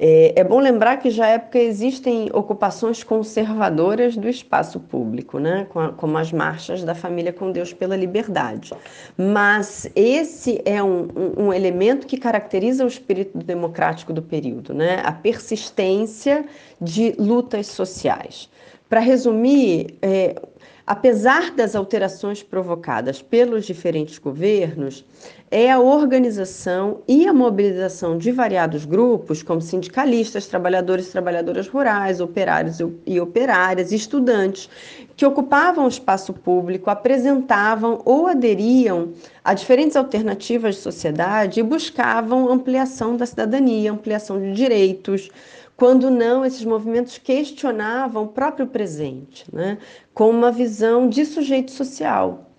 É, 0.00 0.32
é, 0.36 0.44
bom 0.44 0.60
lembrar 0.60 0.98
que 0.98 1.10
já 1.10 1.26
época 1.26 1.58
existem 1.58 2.30
ocupações 2.32 3.02
conservadoras 3.02 4.16
do 4.16 4.28
espaço 4.28 4.78
público, 4.78 5.40
né? 5.40 5.66
como 5.96 6.16
as 6.16 6.30
marchas 6.32 6.84
da 6.84 6.94
Família 6.94 7.32
com 7.32 7.50
Deus 7.50 7.72
pela 7.72 7.96
Liberdade. 7.96 8.72
Mas 9.16 9.90
esse 9.96 10.62
é 10.64 10.80
um, 10.80 11.08
um, 11.16 11.46
um 11.46 11.52
elemento 11.52 12.06
que 12.06 12.16
caracteriza 12.16 12.84
o 12.84 12.86
espírito 12.86 13.36
democrático 13.38 14.12
do 14.12 14.22
período, 14.22 14.72
né? 14.72 15.02
a 15.04 15.10
persistência 15.10 16.44
de 16.80 17.16
lutas 17.18 17.66
sociais. 17.66 18.48
Para 18.88 19.00
resumir, 19.00 19.98
é, 20.00 20.40
apesar 20.88 21.50
das 21.50 21.76
alterações 21.76 22.42
provocadas 22.42 23.20
pelos 23.20 23.66
diferentes 23.66 24.16
governos, 24.16 25.04
é 25.50 25.70
a 25.70 25.78
organização 25.78 27.02
e 27.06 27.26
a 27.28 27.32
mobilização 27.32 28.16
de 28.16 28.32
variados 28.32 28.86
grupos, 28.86 29.42
como 29.42 29.60
sindicalistas, 29.60 30.46
trabalhadores 30.46 31.06
e 31.06 31.12
trabalhadoras 31.12 31.68
rurais, 31.68 32.22
operários 32.22 32.78
e 33.06 33.20
operárias, 33.20 33.92
estudantes, 33.92 34.70
que 35.14 35.26
ocupavam 35.26 35.84
o 35.84 35.88
espaço 35.88 36.32
público, 36.32 36.88
apresentavam 36.88 38.00
ou 38.06 38.26
aderiam 38.26 39.12
a 39.44 39.52
diferentes 39.52 39.96
alternativas 39.96 40.76
de 40.76 40.80
sociedade 40.80 41.60
e 41.60 41.62
buscavam 41.62 42.50
ampliação 42.50 43.14
da 43.14 43.26
cidadania, 43.26 43.92
ampliação 43.92 44.40
de 44.40 44.54
direitos, 44.54 45.30
quando 45.78 46.10
não, 46.10 46.44
esses 46.44 46.64
movimentos 46.64 47.18
questionavam 47.18 48.24
o 48.24 48.28
próprio 48.28 48.66
presente, 48.66 49.44
né? 49.52 49.78
com 50.12 50.28
uma 50.28 50.50
visão 50.50 51.08
de 51.08 51.24
sujeito 51.24 51.70
social, 51.70 52.50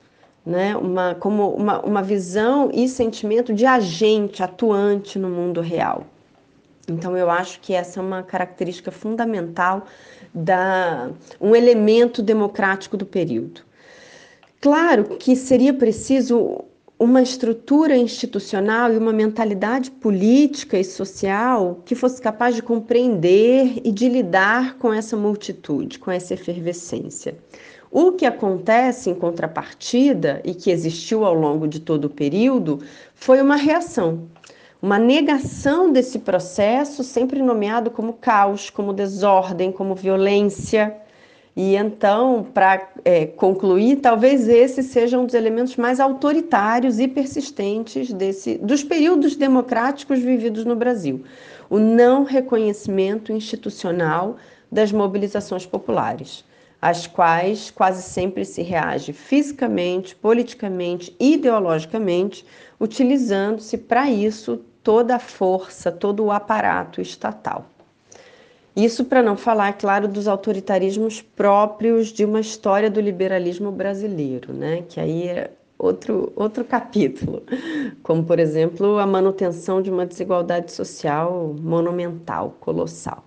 né? 0.45 0.73
uma, 0.77 1.15
como 1.15 1.49
uma, 1.49 1.81
uma 1.81 2.01
visão 2.01 2.71
e 2.73 2.87
sentimento 2.87 3.53
de 3.53 3.65
agente 3.65 4.41
atuante 4.41 5.19
no 5.19 5.29
mundo 5.29 5.59
real. 5.59 6.07
Então, 6.87 7.17
eu 7.17 7.29
acho 7.29 7.59
que 7.59 7.73
essa 7.73 7.99
é 7.99 8.01
uma 8.01 8.23
característica 8.23 8.89
fundamental, 8.89 9.85
da 10.33 11.11
um 11.41 11.53
elemento 11.53 12.23
democrático 12.23 12.95
do 12.95 13.05
período. 13.05 13.63
Claro 14.61 15.17
que 15.17 15.35
seria 15.35 15.73
preciso 15.73 16.68
uma 16.99 17.21
estrutura 17.21 17.95
institucional 17.95 18.91
e 18.91 18.97
uma 18.97 19.13
mentalidade 19.13 19.89
política 19.89 20.77
e 20.77 20.83
social 20.83 21.81
que 21.85 21.95
fosse 21.95 22.21
capaz 22.21 22.53
de 22.55 22.61
compreender 22.61 23.79
e 23.85 23.91
de 23.91 24.09
lidar 24.09 24.77
com 24.77 24.91
essa 24.91 25.15
multitude, 25.15 25.97
com 25.97 26.11
essa 26.11 26.33
efervescência. 26.33 27.37
O 27.89 28.11
que 28.11 28.25
acontece 28.25 29.09
em 29.09 29.15
contrapartida 29.15 30.41
e 30.43 30.53
que 30.53 30.69
existiu 30.69 31.23
ao 31.23 31.33
longo 31.33 31.69
de 31.69 31.79
todo 31.79 32.05
o 32.05 32.09
período 32.09 32.81
foi 33.15 33.41
uma 33.41 33.55
reação, 33.55 34.27
uma 34.81 34.99
negação 34.99 35.91
desse 35.93 36.19
processo, 36.19 37.01
sempre 37.01 37.41
nomeado 37.41 37.89
como 37.89 38.11
caos, 38.11 38.69
como 38.69 38.91
desordem, 38.91 39.71
como 39.71 39.95
violência 39.95 40.95
E 41.61 41.75
então, 41.75 42.47
para 42.53 42.87
é, 43.03 43.25
concluir, 43.25 43.97
talvez 43.97 44.47
esse 44.47 44.81
seja 44.81 45.19
um 45.19 45.25
dos 45.25 45.35
elementos 45.35 45.75
mais 45.75 45.99
autoritários 45.99 47.01
e 47.01 47.05
persistentes 47.05 48.13
desse, 48.13 48.57
dos 48.59 48.81
períodos 48.81 49.35
democráticos 49.35 50.19
vividos 50.19 50.63
no 50.63 50.73
Brasil: 50.73 51.25
o 51.69 51.77
não 51.77 52.23
reconhecimento 52.23 53.33
institucional 53.33 54.37
das 54.71 54.93
mobilizações 54.93 55.65
populares, 55.65 56.45
às 56.81 57.07
quais 57.07 57.69
quase 57.69 58.03
sempre 58.03 58.45
se 58.45 58.61
reage 58.61 59.11
fisicamente, 59.11 60.15
politicamente, 60.15 61.13
ideologicamente, 61.19 62.45
utilizando-se 62.79 63.77
para 63.77 64.09
isso 64.09 64.63
toda 64.81 65.17
a 65.17 65.19
força, 65.19 65.91
todo 65.91 66.23
o 66.23 66.31
aparato 66.31 67.01
estatal. 67.01 67.65
Isso 68.79 69.03
para 69.03 69.21
não 69.21 69.35
falar, 69.35 69.73
claro, 69.73 70.07
dos 70.07 70.25
autoritarismos 70.25 71.21
próprios 71.21 72.13
de 72.13 72.23
uma 72.23 72.39
história 72.39 72.89
do 72.89 73.01
liberalismo 73.01 73.73
brasileiro, 73.73 74.53
né? 74.53 74.85
que 74.87 75.01
aí 75.01 75.27
é 75.27 75.51
outro, 75.77 76.31
outro 76.33 76.63
capítulo, 76.63 77.43
como, 78.01 78.23
por 78.23 78.39
exemplo, 78.39 78.97
a 78.97 79.05
manutenção 79.05 79.81
de 79.81 79.91
uma 79.91 80.05
desigualdade 80.05 80.71
social 80.71 81.53
monumental, 81.59 82.55
colossal. 82.61 83.25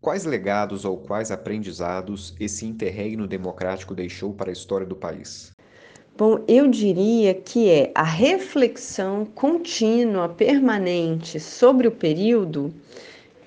Quais 0.00 0.24
legados 0.24 0.84
ou 0.84 0.96
quais 0.96 1.30
aprendizados 1.30 2.34
esse 2.40 2.66
interregno 2.66 3.28
democrático 3.28 3.94
deixou 3.94 4.32
para 4.32 4.50
a 4.50 4.52
história 4.52 4.84
do 4.84 4.96
país? 4.96 5.52
Bom, 6.18 6.40
eu 6.48 6.66
diria 6.66 7.34
que 7.34 7.70
é 7.70 7.92
a 7.94 8.02
reflexão 8.02 9.24
contínua, 9.24 10.28
permanente 10.28 11.38
sobre 11.38 11.86
o 11.86 11.92
período 11.92 12.74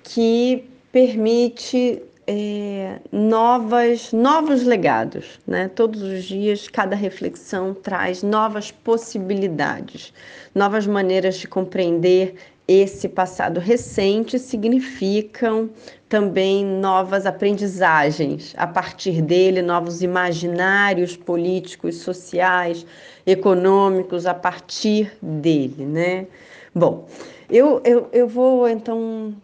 que 0.01 0.63
permite 0.95 2.01
é, 2.25 2.99
novas, 3.11 4.13
novos 4.13 4.63
legados. 4.63 5.41
Né? 5.45 5.67
Todos 5.67 6.01
os 6.01 6.23
dias, 6.23 6.69
cada 6.69 6.95
reflexão 6.95 7.73
traz 7.73 8.23
novas 8.23 8.71
possibilidades, 8.71 10.13
novas 10.55 10.87
maneiras 10.87 11.35
de 11.35 11.49
compreender 11.49 12.35
esse 12.65 13.09
passado 13.09 13.59
recente 13.59 14.39
significam 14.39 15.69
também 16.07 16.65
novas 16.65 17.25
aprendizagens, 17.25 18.53
a 18.55 18.65
partir 18.65 19.21
dele, 19.21 19.61
novos 19.61 20.01
imaginários 20.01 21.17
políticos, 21.17 21.97
sociais, 21.97 22.85
econômicos, 23.27 24.25
a 24.25 24.33
partir 24.33 25.11
dele, 25.21 25.85
né? 25.85 26.25
Bom, 26.73 27.05
eu, 27.49 27.81
eu, 27.85 28.09
eu 28.11 28.27
vou 28.27 28.67
então 28.67 29.35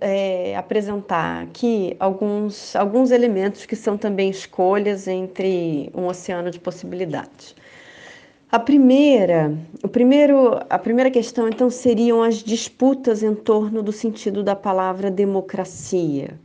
é, 0.00 0.56
apresentar 0.56 1.42
aqui 1.42 1.96
alguns, 1.98 2.76
alguns 2.76 3.10
elementos 3.10 3.66
que 3.66 3.74
são 3.74 3.98
também 3.98 4.30
escolhas 4.30 5.08
entre 5.08 5.90
um 5.94 6.06
oceano 6.06 6.50
de 6.50 6.60
possibilidades. 6.60 7.54
A 8.50 8.58
primeira, 8.58 9.52
o 9.82 9.88
primeiro, 9.88 10.58
a 10.70 10.78
primeira 10.78 11.10
questão 11.10 11.48
então 11.48 11.68
seriam 11.68 12.22
as 12.22 12.36
disputas 12.36 13.22
em 13.22 13.34
torno 13.34 13.82
do 13.82 13.92
sentido 13.92 14.42
da 14.42 14.56
palavra 14.56 15.10
democracia. 15.10 16.38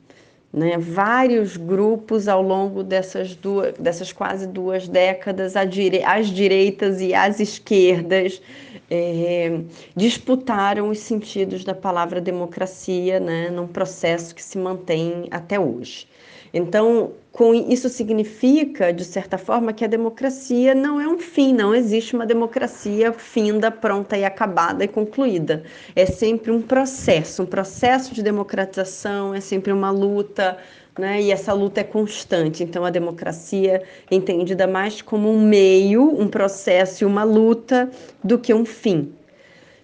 Né? 0.51 0.77
Vários 0.77 1.55
grupos 1.55 2.27
ao 2.27 2.41
longo 2.41 2.83
dessas, 2.83 3.35
duas, 3.35 3.73
dessas 3.77 4.11
quase 4.11 4.45
duas 4.47 4.87
décadas, 4.87 5.55
as 5.55 6.29
direitas 6.29 6.99
e 6.99 7.13
as 7.13 7.39
esquerdas, 7.39 8.41
é, 8.95 9.61
disputaram 9.95 10.89
os 10.89 10.99
sentidos 10.99 11.63
da 11.63 11.73
palavra 11.73 12.21
democracia 12.21 13.19
né, 13.19 13.49
num 13.49 13.67
processo 13.67 14.35
que 14.35 14.43
se 14.43 14.57
mantém 14.57 15.27
até 15.31 15.59
hoje. 15.59 16.07
Então, 16.53 17.13
com 17.31 17.51
isso 17.55 17.89
significa, 17.89 18.93
de 18.93 19.03
certa 19.03 19.39
forma, 19.39 19.73
que 19.73 19.83
a 19.83 19.87
democracia 19.87 20.75
não 20.75 21.01
é 21.01 21.07
um 21.07 21.17
fim, 21.17 21.51
não 21.51 21.73
existe 21.73 22.13
uma 22.13 22.27
democracia 22.27 23.11
finda, 23.11 23.71
pronta 23.71 24.15
e 24.15 24.23
acabada 24.23 24.83
e 24.83 24.87
concluída. 24.87 25.63
É 25.95 26.05
sempre 26.05 26.51
um 26.51 26.61
processo, 26.61 27.41
um 27.41 27.47
processo 27.47 28.13
de 28.13 28.21
democratização, 28.21 29.33
é 29.33 29.41
sempre 29.41 29.71
uma 29.71 29.89
luta, 29.89 30.59
né? 30.97 31.21
E 31.21 31.31
essa 31.31 31.53
luta 31.53 31.81
é 31.81 31.83
constante. 31.83 32.63
Então, 32.63 32.85
a 32.85 32.89
democracia 32.89 33.83
é 34.09 34.15
entendida 34.15 34.67
mais 34.67 35.01
como 35.01 35.31
um 35.31 35.41
meio, 35.41 36.03
um 36.19 36.27
processo 36.27 37.03
e 37.03 37.07
uma 37.07 37.23
luta 37.23 37.89
do 38.23 38.37
que 38.37 38.53
um 38.53 38.65
fim. 38.65 39.11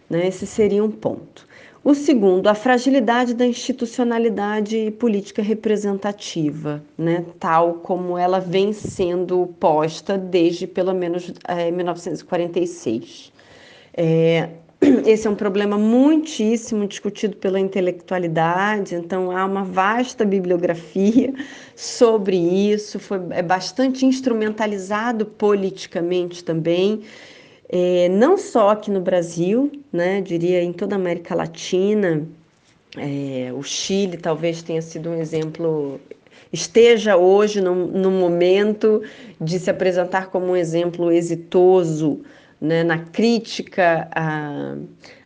Né? 0.10 0.28
Esse 0.28 0.46
seria 0.46 0.84
um 0.84 0.92
ponto. 0.92 1.48
O 1.84 1.96
segundo, 1.96 2.48
a 2.48 2.54
fragilidade 2.54 3.34
da 3.34 3.46
institucionalidade 3.46 4.92
política 5.00 5.42
representativa, 5.42 6.84
né, 6.98 7.26
tal 7.40 7.76
como 7.76 8.18
ela 8.18 8.40
vem 8.40 8.74
sendo 8.74 9.48
posta 9.60 10.18
desde 10.18 10.68
pelo 10.68 10.94
menos 10.94 11.32
é, 11.48 11.72
1946. 11.72 13.32
É, 13.94 14.50
esse 15.06 15.28
é 15.28 15.30
um 15.30 15.36
problema 15.36 15.78
muitíssimo 15.78 16.88
discutido 16.88 17.38
pela 17.38 17.60
intelectualidade, 17.60 18.96
então 18.96 19.36
há 19.36 19.46
uma 19.46 19.64
vasta 19.64 20.26
bibliografia 20.26 21.34
sobre 21.76 22.38
isso, 22.38 23.00
foi, 23.00 23.20
é 23.32 23.42
bastante 23.42 24.06
instrumentalizado 24.06 25.26
politicamente 25.26 26.44
também 26.44 27.04
é, 27.72 28.10
não 28.10 28.36
só 28.36 28.70
aqui 28.70 28.90
no 28.90 29.00
Brasil, 29.00 29.72
né, 29.94 30.22
diria 30.22 30.64
em 30.64 30.74
toda 30.74 30.96
a 30.96 30.98
América 30.98 31.36
Latina, 31.36 32.28
é, 32.98 33.54
o 33.54 33.62
Chile 33.62 34.18
talvez 34.18 34.64
tenha 34.64 34.82
sido 34.82 35.12
um 35.12 35.14
exemplo, 35.14 36.02
esteja 36.52 37.16
hoje 37.16 37.62
no, 37.62 37.76
no 37.76 38.10
momento 38.10 39.04
de 39.40 39.60
se 39.60 39.70
apresentar 39.70 40.32
como 40.32 40.48
um 40.48 40.56
exemplo 40.56 41.12
exitoso 41.12 42.22
né, 42.62 42.84
na 42.84 42.98
crítica 43.00 44.08
a 44.12 44.76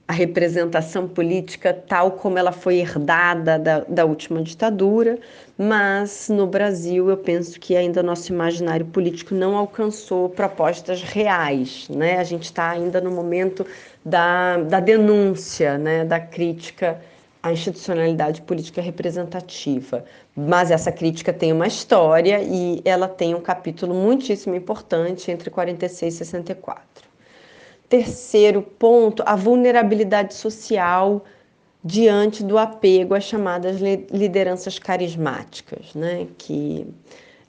a 0.08 0.12
representação 0.12 1.08
política 1.08 1.74
tal 1.74 2.12
como 2.12 2.38
ela 2.38 2.52
foi 2.52 2.78
herdada 2.78 3.58
da, 3.58 3.80
da 3.80 4.06
última 4.06 4.42
ditadura, 4.42 5.18
mas 5.58 6.30
no 6.30 6.46
Brasil 6.46 7.10
eu 7.10 7.18
penso 7.18 7.60
que 7.60 7.76
ainda 7.76 8.04
nosso 8.04 8.32
imaginário 8.34 8.86
político 8.86 9.34
não 9.34 9.56
alcançou 9.56 10.30
propostas 10.30 11.02
reais. 11.02 11.88
Né? 11.90 12.18
A 12.18 12.24
gente 12.24 12.44
está 12.44 12.70
ainda 12.70 13.00
no 13.00 13.12
momento 13.12 13.66
da, 14.04 14.58
da 14.58 14.80
denúncia, 14.80 15.78
né? 15.78 16.04
da 16.04 16.20
crítica 16.20 17.02
à 17.42 17.54
institucionalidade 17.54 18.42
política 18.42 18.82
representativa. 18.82 20.04
Mas 20.36 20.70
essa 20.70 20.92
crítica 20.92 21.32
tem 21.32 21.54
uma 21.54 21.68
história 21.68 22.42
e 22.42 22.82
ela 22.84 23.08
tem 23.08 23.34
um 23.36 23.42
capítulo 23.42 23.94
muitíssimo 23.94 24.54
importante 24.56 25.32
entre 25.32 25.50
46 25.50 26.14
e 26.14 26.18
64. 26.18 27.13
Terceiro 27.94 28.64
ponto, 28.64 29.22
a 29.24 29.36
vulnerabilidade 29.36 30.34
social 30.34 31.24
diante 31.86 32.44
do 32.44 32.58
apego 32.58 33.14
às 33.14 33.24
chamadas 33.24 33.78
lideranças 34.12 34.80
carismáticas, 34.80 35.94
né? 35.94 36.26
que 36.36 36.88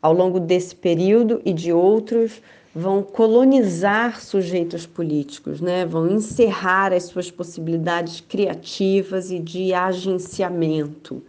ao 0.03 0.13
longo 0.13 0.39
desse 0.39 0.77
período 0.77 1.41
e 1.47 1.53
de 1.55 1.73
outros 1.73 2.43
vão 2.75 3.03
colonizar 3.03 4.21
sujeitos 4.21 4.85
políticos, 4.85 5.63
né? 5.63 5.87
vão 5.87 6.11
encerrar 6.11 6.93
as 6.93 7.05
suas 7.05 7.31
possibilidades 7.31 8.21
criativas 8.21 9.31
e 9.31 9.39
de 9.39 9.73
agenciamento, 9.73 11.23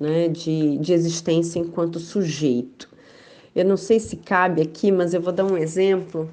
né? 0.00 0.28
de, 0.28 0.78
de 0.78 0.94
existência 0.94 1.58
enquanto 1.58 1.98
sujeito. 1.98 2.88
Eu 3.54 3.66
não 3.66 3.76
sei 3.76 4.00
se 4.00 4.16
cabe 4.16 4.62
aqui, 4.62 4.90
mas 4.90 5.12
eu 5.12 5.20
vou 5.20 5.30
dar 5.30 5.44
um 5.44 5.58
exemplo 5.58 6.26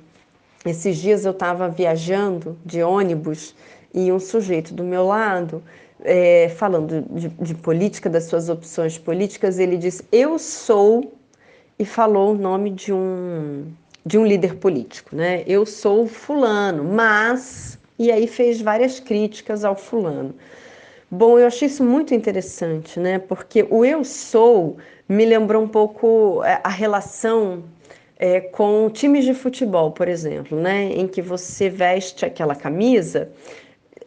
esses 0.66 0.98
dias 0.98 1.26
eu 1.26 1.32
estava 1.32 1.70
viajando 1.70 2.58
de 2.66 2.84
ônibus 2.84 3.56
e 3.94 4.12
um 4.12 4.20
sujeito 4.20 4.74
do 4.74 4.84
meu 4.84 5.06
lado, 5.06 5.64
é, 6.04 6.50
falando 6.50 7.02
de, 7.12 7.30
de, 7.30 7.56
política, 7.56 8.10
das 8.10 8.26
suas 8.26 8.50
opções 8.50 8.98
políticas, 8.98 9.60
ele 9.60 9.78
disse: 9.78 10.04
Eu 10.12 10.38
sou, 10.38 11.14
e 11.78 11.86
falou 11.86 12.34
o 12.34 12.38
nome 12.38 12.70
de 12.72 12.94
um, 12.94 13.66
de 14.06 14.18
um 14.18 14.26
líder 14.26 14.56
político, 14.56 15.16
né? 15.16 15.44
Eu 15.48 15.66
sou 15.66 16.08
Fulano, 16.08 16.84
mas. 16.84 17.78
E 17.98 18.12
aí 18.12 18.28
fez 18.28 18.62
várias 18.62 18.98
críticas 19.00 19.66
ao 19.66 19.76
Fulano. 19.76 20.34
Bom, 21.12 21.38
eu 21.38 21.48
achei 21.48 21.68
isso 21.68 21.84
muito 21.84 22.14
interessante, 22.14 23.00
né? 23.00 23.20
Porque 23.20 23.66
o 23.70 23.84
eu 23.84 24.06
sou 24.06 24.78
me 25.08 25.26
lembrou 25.26 25.64
um 25.64 25.68
pouco 25.68 26.42
é, 26.44 26.62
a 26.64 26.70
relação 26.70 27.64
é, 28.20 28.42
com 28.42 28.90
times 28.90 29.24
de 29.24 29.34
futebol, 29.34 29.92
por 29.92 30.10
exemplo, 30.10 30.60
né, 30.60 30.92
em 30.94 31.08
que 31.08 31.22
você 31.22 31.70
veste 31.70 32.26
aquela 32.26 32.54
camisa 32.54 33.32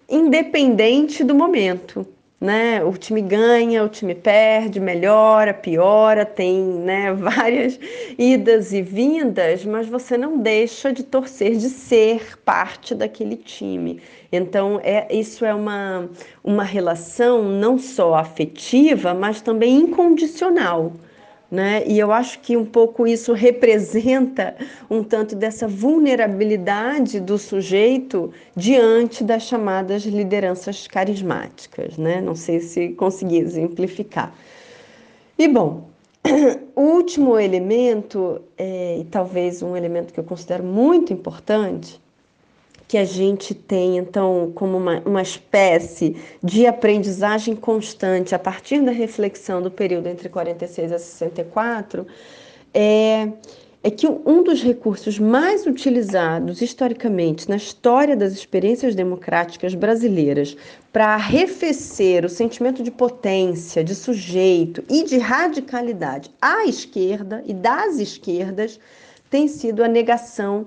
independente 0.08 1.24
do 1.24 1.34
momento. 1.34 2.06
Né? 2.38 2.82
O 2.82 2.92
time 2.94 3.22
ganha, 3.22 3.84
o 3.84 3.88
time 3.88 4.16
perde, 4.16 4.80
melhora, 4.80 5.54
piora, 5.54 6.26
tem 6.26 6.60
né, 6.60 7.14
várias 7.14 7.78
idas 8.18 8.72
e 8.72 8.82
vindas, 8.82 9.64
mas 9.64 9.88
você 9.88 10.18
não 10.18 10.38
deixa 10.38 10.92
de 10.92 11.04
torcer, 11.04 11.56
de 11.56 11.68
ser 11.68 12.36
parte 12.40 12.96
daquele 12.96 13.36
time. 13.36 14.02
Então, 14.32 14.80
é, 14.82 15.06
isso 15.14 15.44
é 15.44 15.54
uma, 15.54 16.10
uma 16.42 16.64
relação 16.64 17.44
não 17.44 17.78
só 17.78 18.14
afetiva, 18.14 19.14
mas 19.14 19.40
também 19.40 19.76
incondicional 19.76 20.92
Né? 21.52 21.84
E 21.86 21.98
eu 21.98 22.10
acho 22.10 22.40
que 22.40 22.56
um 22.56 22.64
pouco 22.64 23.06
isso 23.06 23.34
representa 23.34 24.56
um 24.88 25.04
tanto 25.04 25.36
dessa 25.36 25.68
vulnerabilidade 25.68 27.20
do 27.20 27.36
sujeito 27.36 28.32
diante 28.56 29.22
das 29.22 29.42
chamadas 29.42 30.02
lideranças 30.04 30.86
carismáticas. 30.86 31.98
Né? 31.98 32.22
Não 32.22 32.34
sei 32.34 32.60
se 32.60 32.88
consegui 32.94 33.36
exemplificar. 33.36 34.34
E 35.38 35.46
bom, 35.46 35.90
o 36.74 36.80
último 36.80 37.38
elemento, 37.38 38.40
é, 38.56 39.00
e 39.00 39.04
talvez 39.04 39.62
um 39.62 39.76
elemento 39.76 40.14
que 40.14 40.20
eu 40.20 40.24
considero 40.24 40.64
muito 40.64 41.12
importante, 41.12 42.00
que 42.92 42.98
a 42.98 43.06
gente 43.06 43.54
tem, 43.54 43.96
então, 43.96 44.52
como 44.54 44.76
uma, 44.76 45.00
uma 45.06 45.22
espécie 45.22 46.14
de 46.42 46.66
aprendizagem 46.66 47.56
constante 47.56 48.34
a 48.34 48.38
partir 48.38 48.82
da 48.82 48.90
reflexão 48.90 49.62
do 49.62 49.70
período 49.70 50.08
entre 50.08 50.28
46 50.28 50.92
e 50.92 50.98
64, 50.98 52.06
é, 52.74 53.28
é 53.82 53.90
que 53.90 54.06
um 54.06 54.42
dos 54.42 54.62
recursos 54.62 55.18
mais 55.18 55.66
utilizados 55.66 56.60
historicamente 56.60 57.48
na 57.48 57.56
história 57.56 58.14
das 58.14 58.34
experiências 58.34 58.94
democráticas 58.94 59.74
brasileiras 59.74 60.54
para 60.92 61.14
arrefecer 61.14 62.26
o 62.26 62.28
sentimento 62.28 62.82
de 62.82 62.90
potência, 62.90 63.82
de 63.82 63.94
sujeito 63.94 64.84
e 64.90 65.02
de 65.02 65.16
radicalidade 65.16 66.30
à 66.42 66.66
esquerda 66.66 67.42
e 67.46 67.54
das 67.54 67.98
esquerdas 67.98 68.78
tem 69.30 69.48
sido 69.48 69.82
a 69.82 69.88
negação 69.88 70.66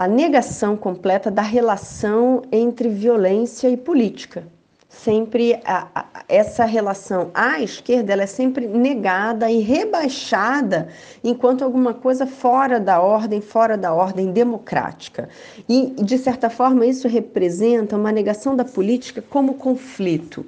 a 0.00 0.08
negação 0.08 0.78
completa 0.78 1.30
da 1.30 1.42
relação 1.42 2.40
entre 2.50 2.88
violência 2.88 3.68
e 3.68 3.76
política. 3.76 4.44
Sempre 4.88 5.60
a, 5.62 5.88
a, 5.94 6.06
essa 6.26 6.64
relação 6.64 7.30
à 7.34 7.60
esquerda 7.60 8.14
ela 8.14 8.22
é 8.22 8.26
sempre 8.26 8.66
negada 8.66 9.50
e 9.50 9.60
rebaixada 9.60 10.88
enquanto 11.22 11.62
alguma 11.62 11.92
coisa 11.92 12.26
fora 12.26 12.80
da 12.80 12.98
ordem, 13.02 13.42
fora 13.42 13.76
da 13.76 13.92
ordem 13.92 14.32
democrática. 14.32 15.28
E, 15.68 15.92
de 16.02 16.16
certa 16.16 16.48
forma, 16.48 16.86
isso 16.86 17.06
representa 17.06 17.94
uma 17.94 18.10
negação 18.10 18.56
da 18.56 18.64
política 18.64 19.22
como 19.28 19.52
conflito, 19.52 20.46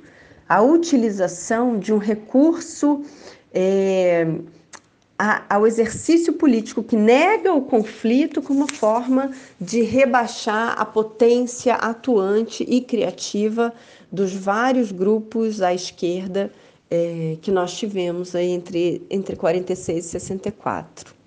a 0.49 0.62
utilização 0.62 1.79
de 1.79 1.93
um 1.93 1.99
recurso. 1.99 3.03
É, 3.53 4.27
ao 5.49 5.67
exercício 5.67 6.33
político 6.33 6.83
que 6.83 6.97
nega 6.97 7.53
o 7.55 7.63
conflito 7.63 8.43
como 8.43 8.67
forma 8.73 9.31
de 9.61 9.83
rebaixar 9.83 10.75
a 10.77 10.85
potência 10.85 11.75
atuante 11.75 12.65
e 12.69 12.81
criativa 12.81 13.73
dos 14.11 14.35
vários 14.35 14.91
grupos 14.91 15.63
à 15.63 15.73
esquerda 15.73 16.53
é, 16.91 17.37
que 17.41 17.53
nós 17.53 17.73
tivemos 17.79 18.35
aí 18.35 18.51
entre, 18.51 19.07
entre 19.09 19.37
46 19.37 20.05
e 20.05 20.09
64. 20.09 21.22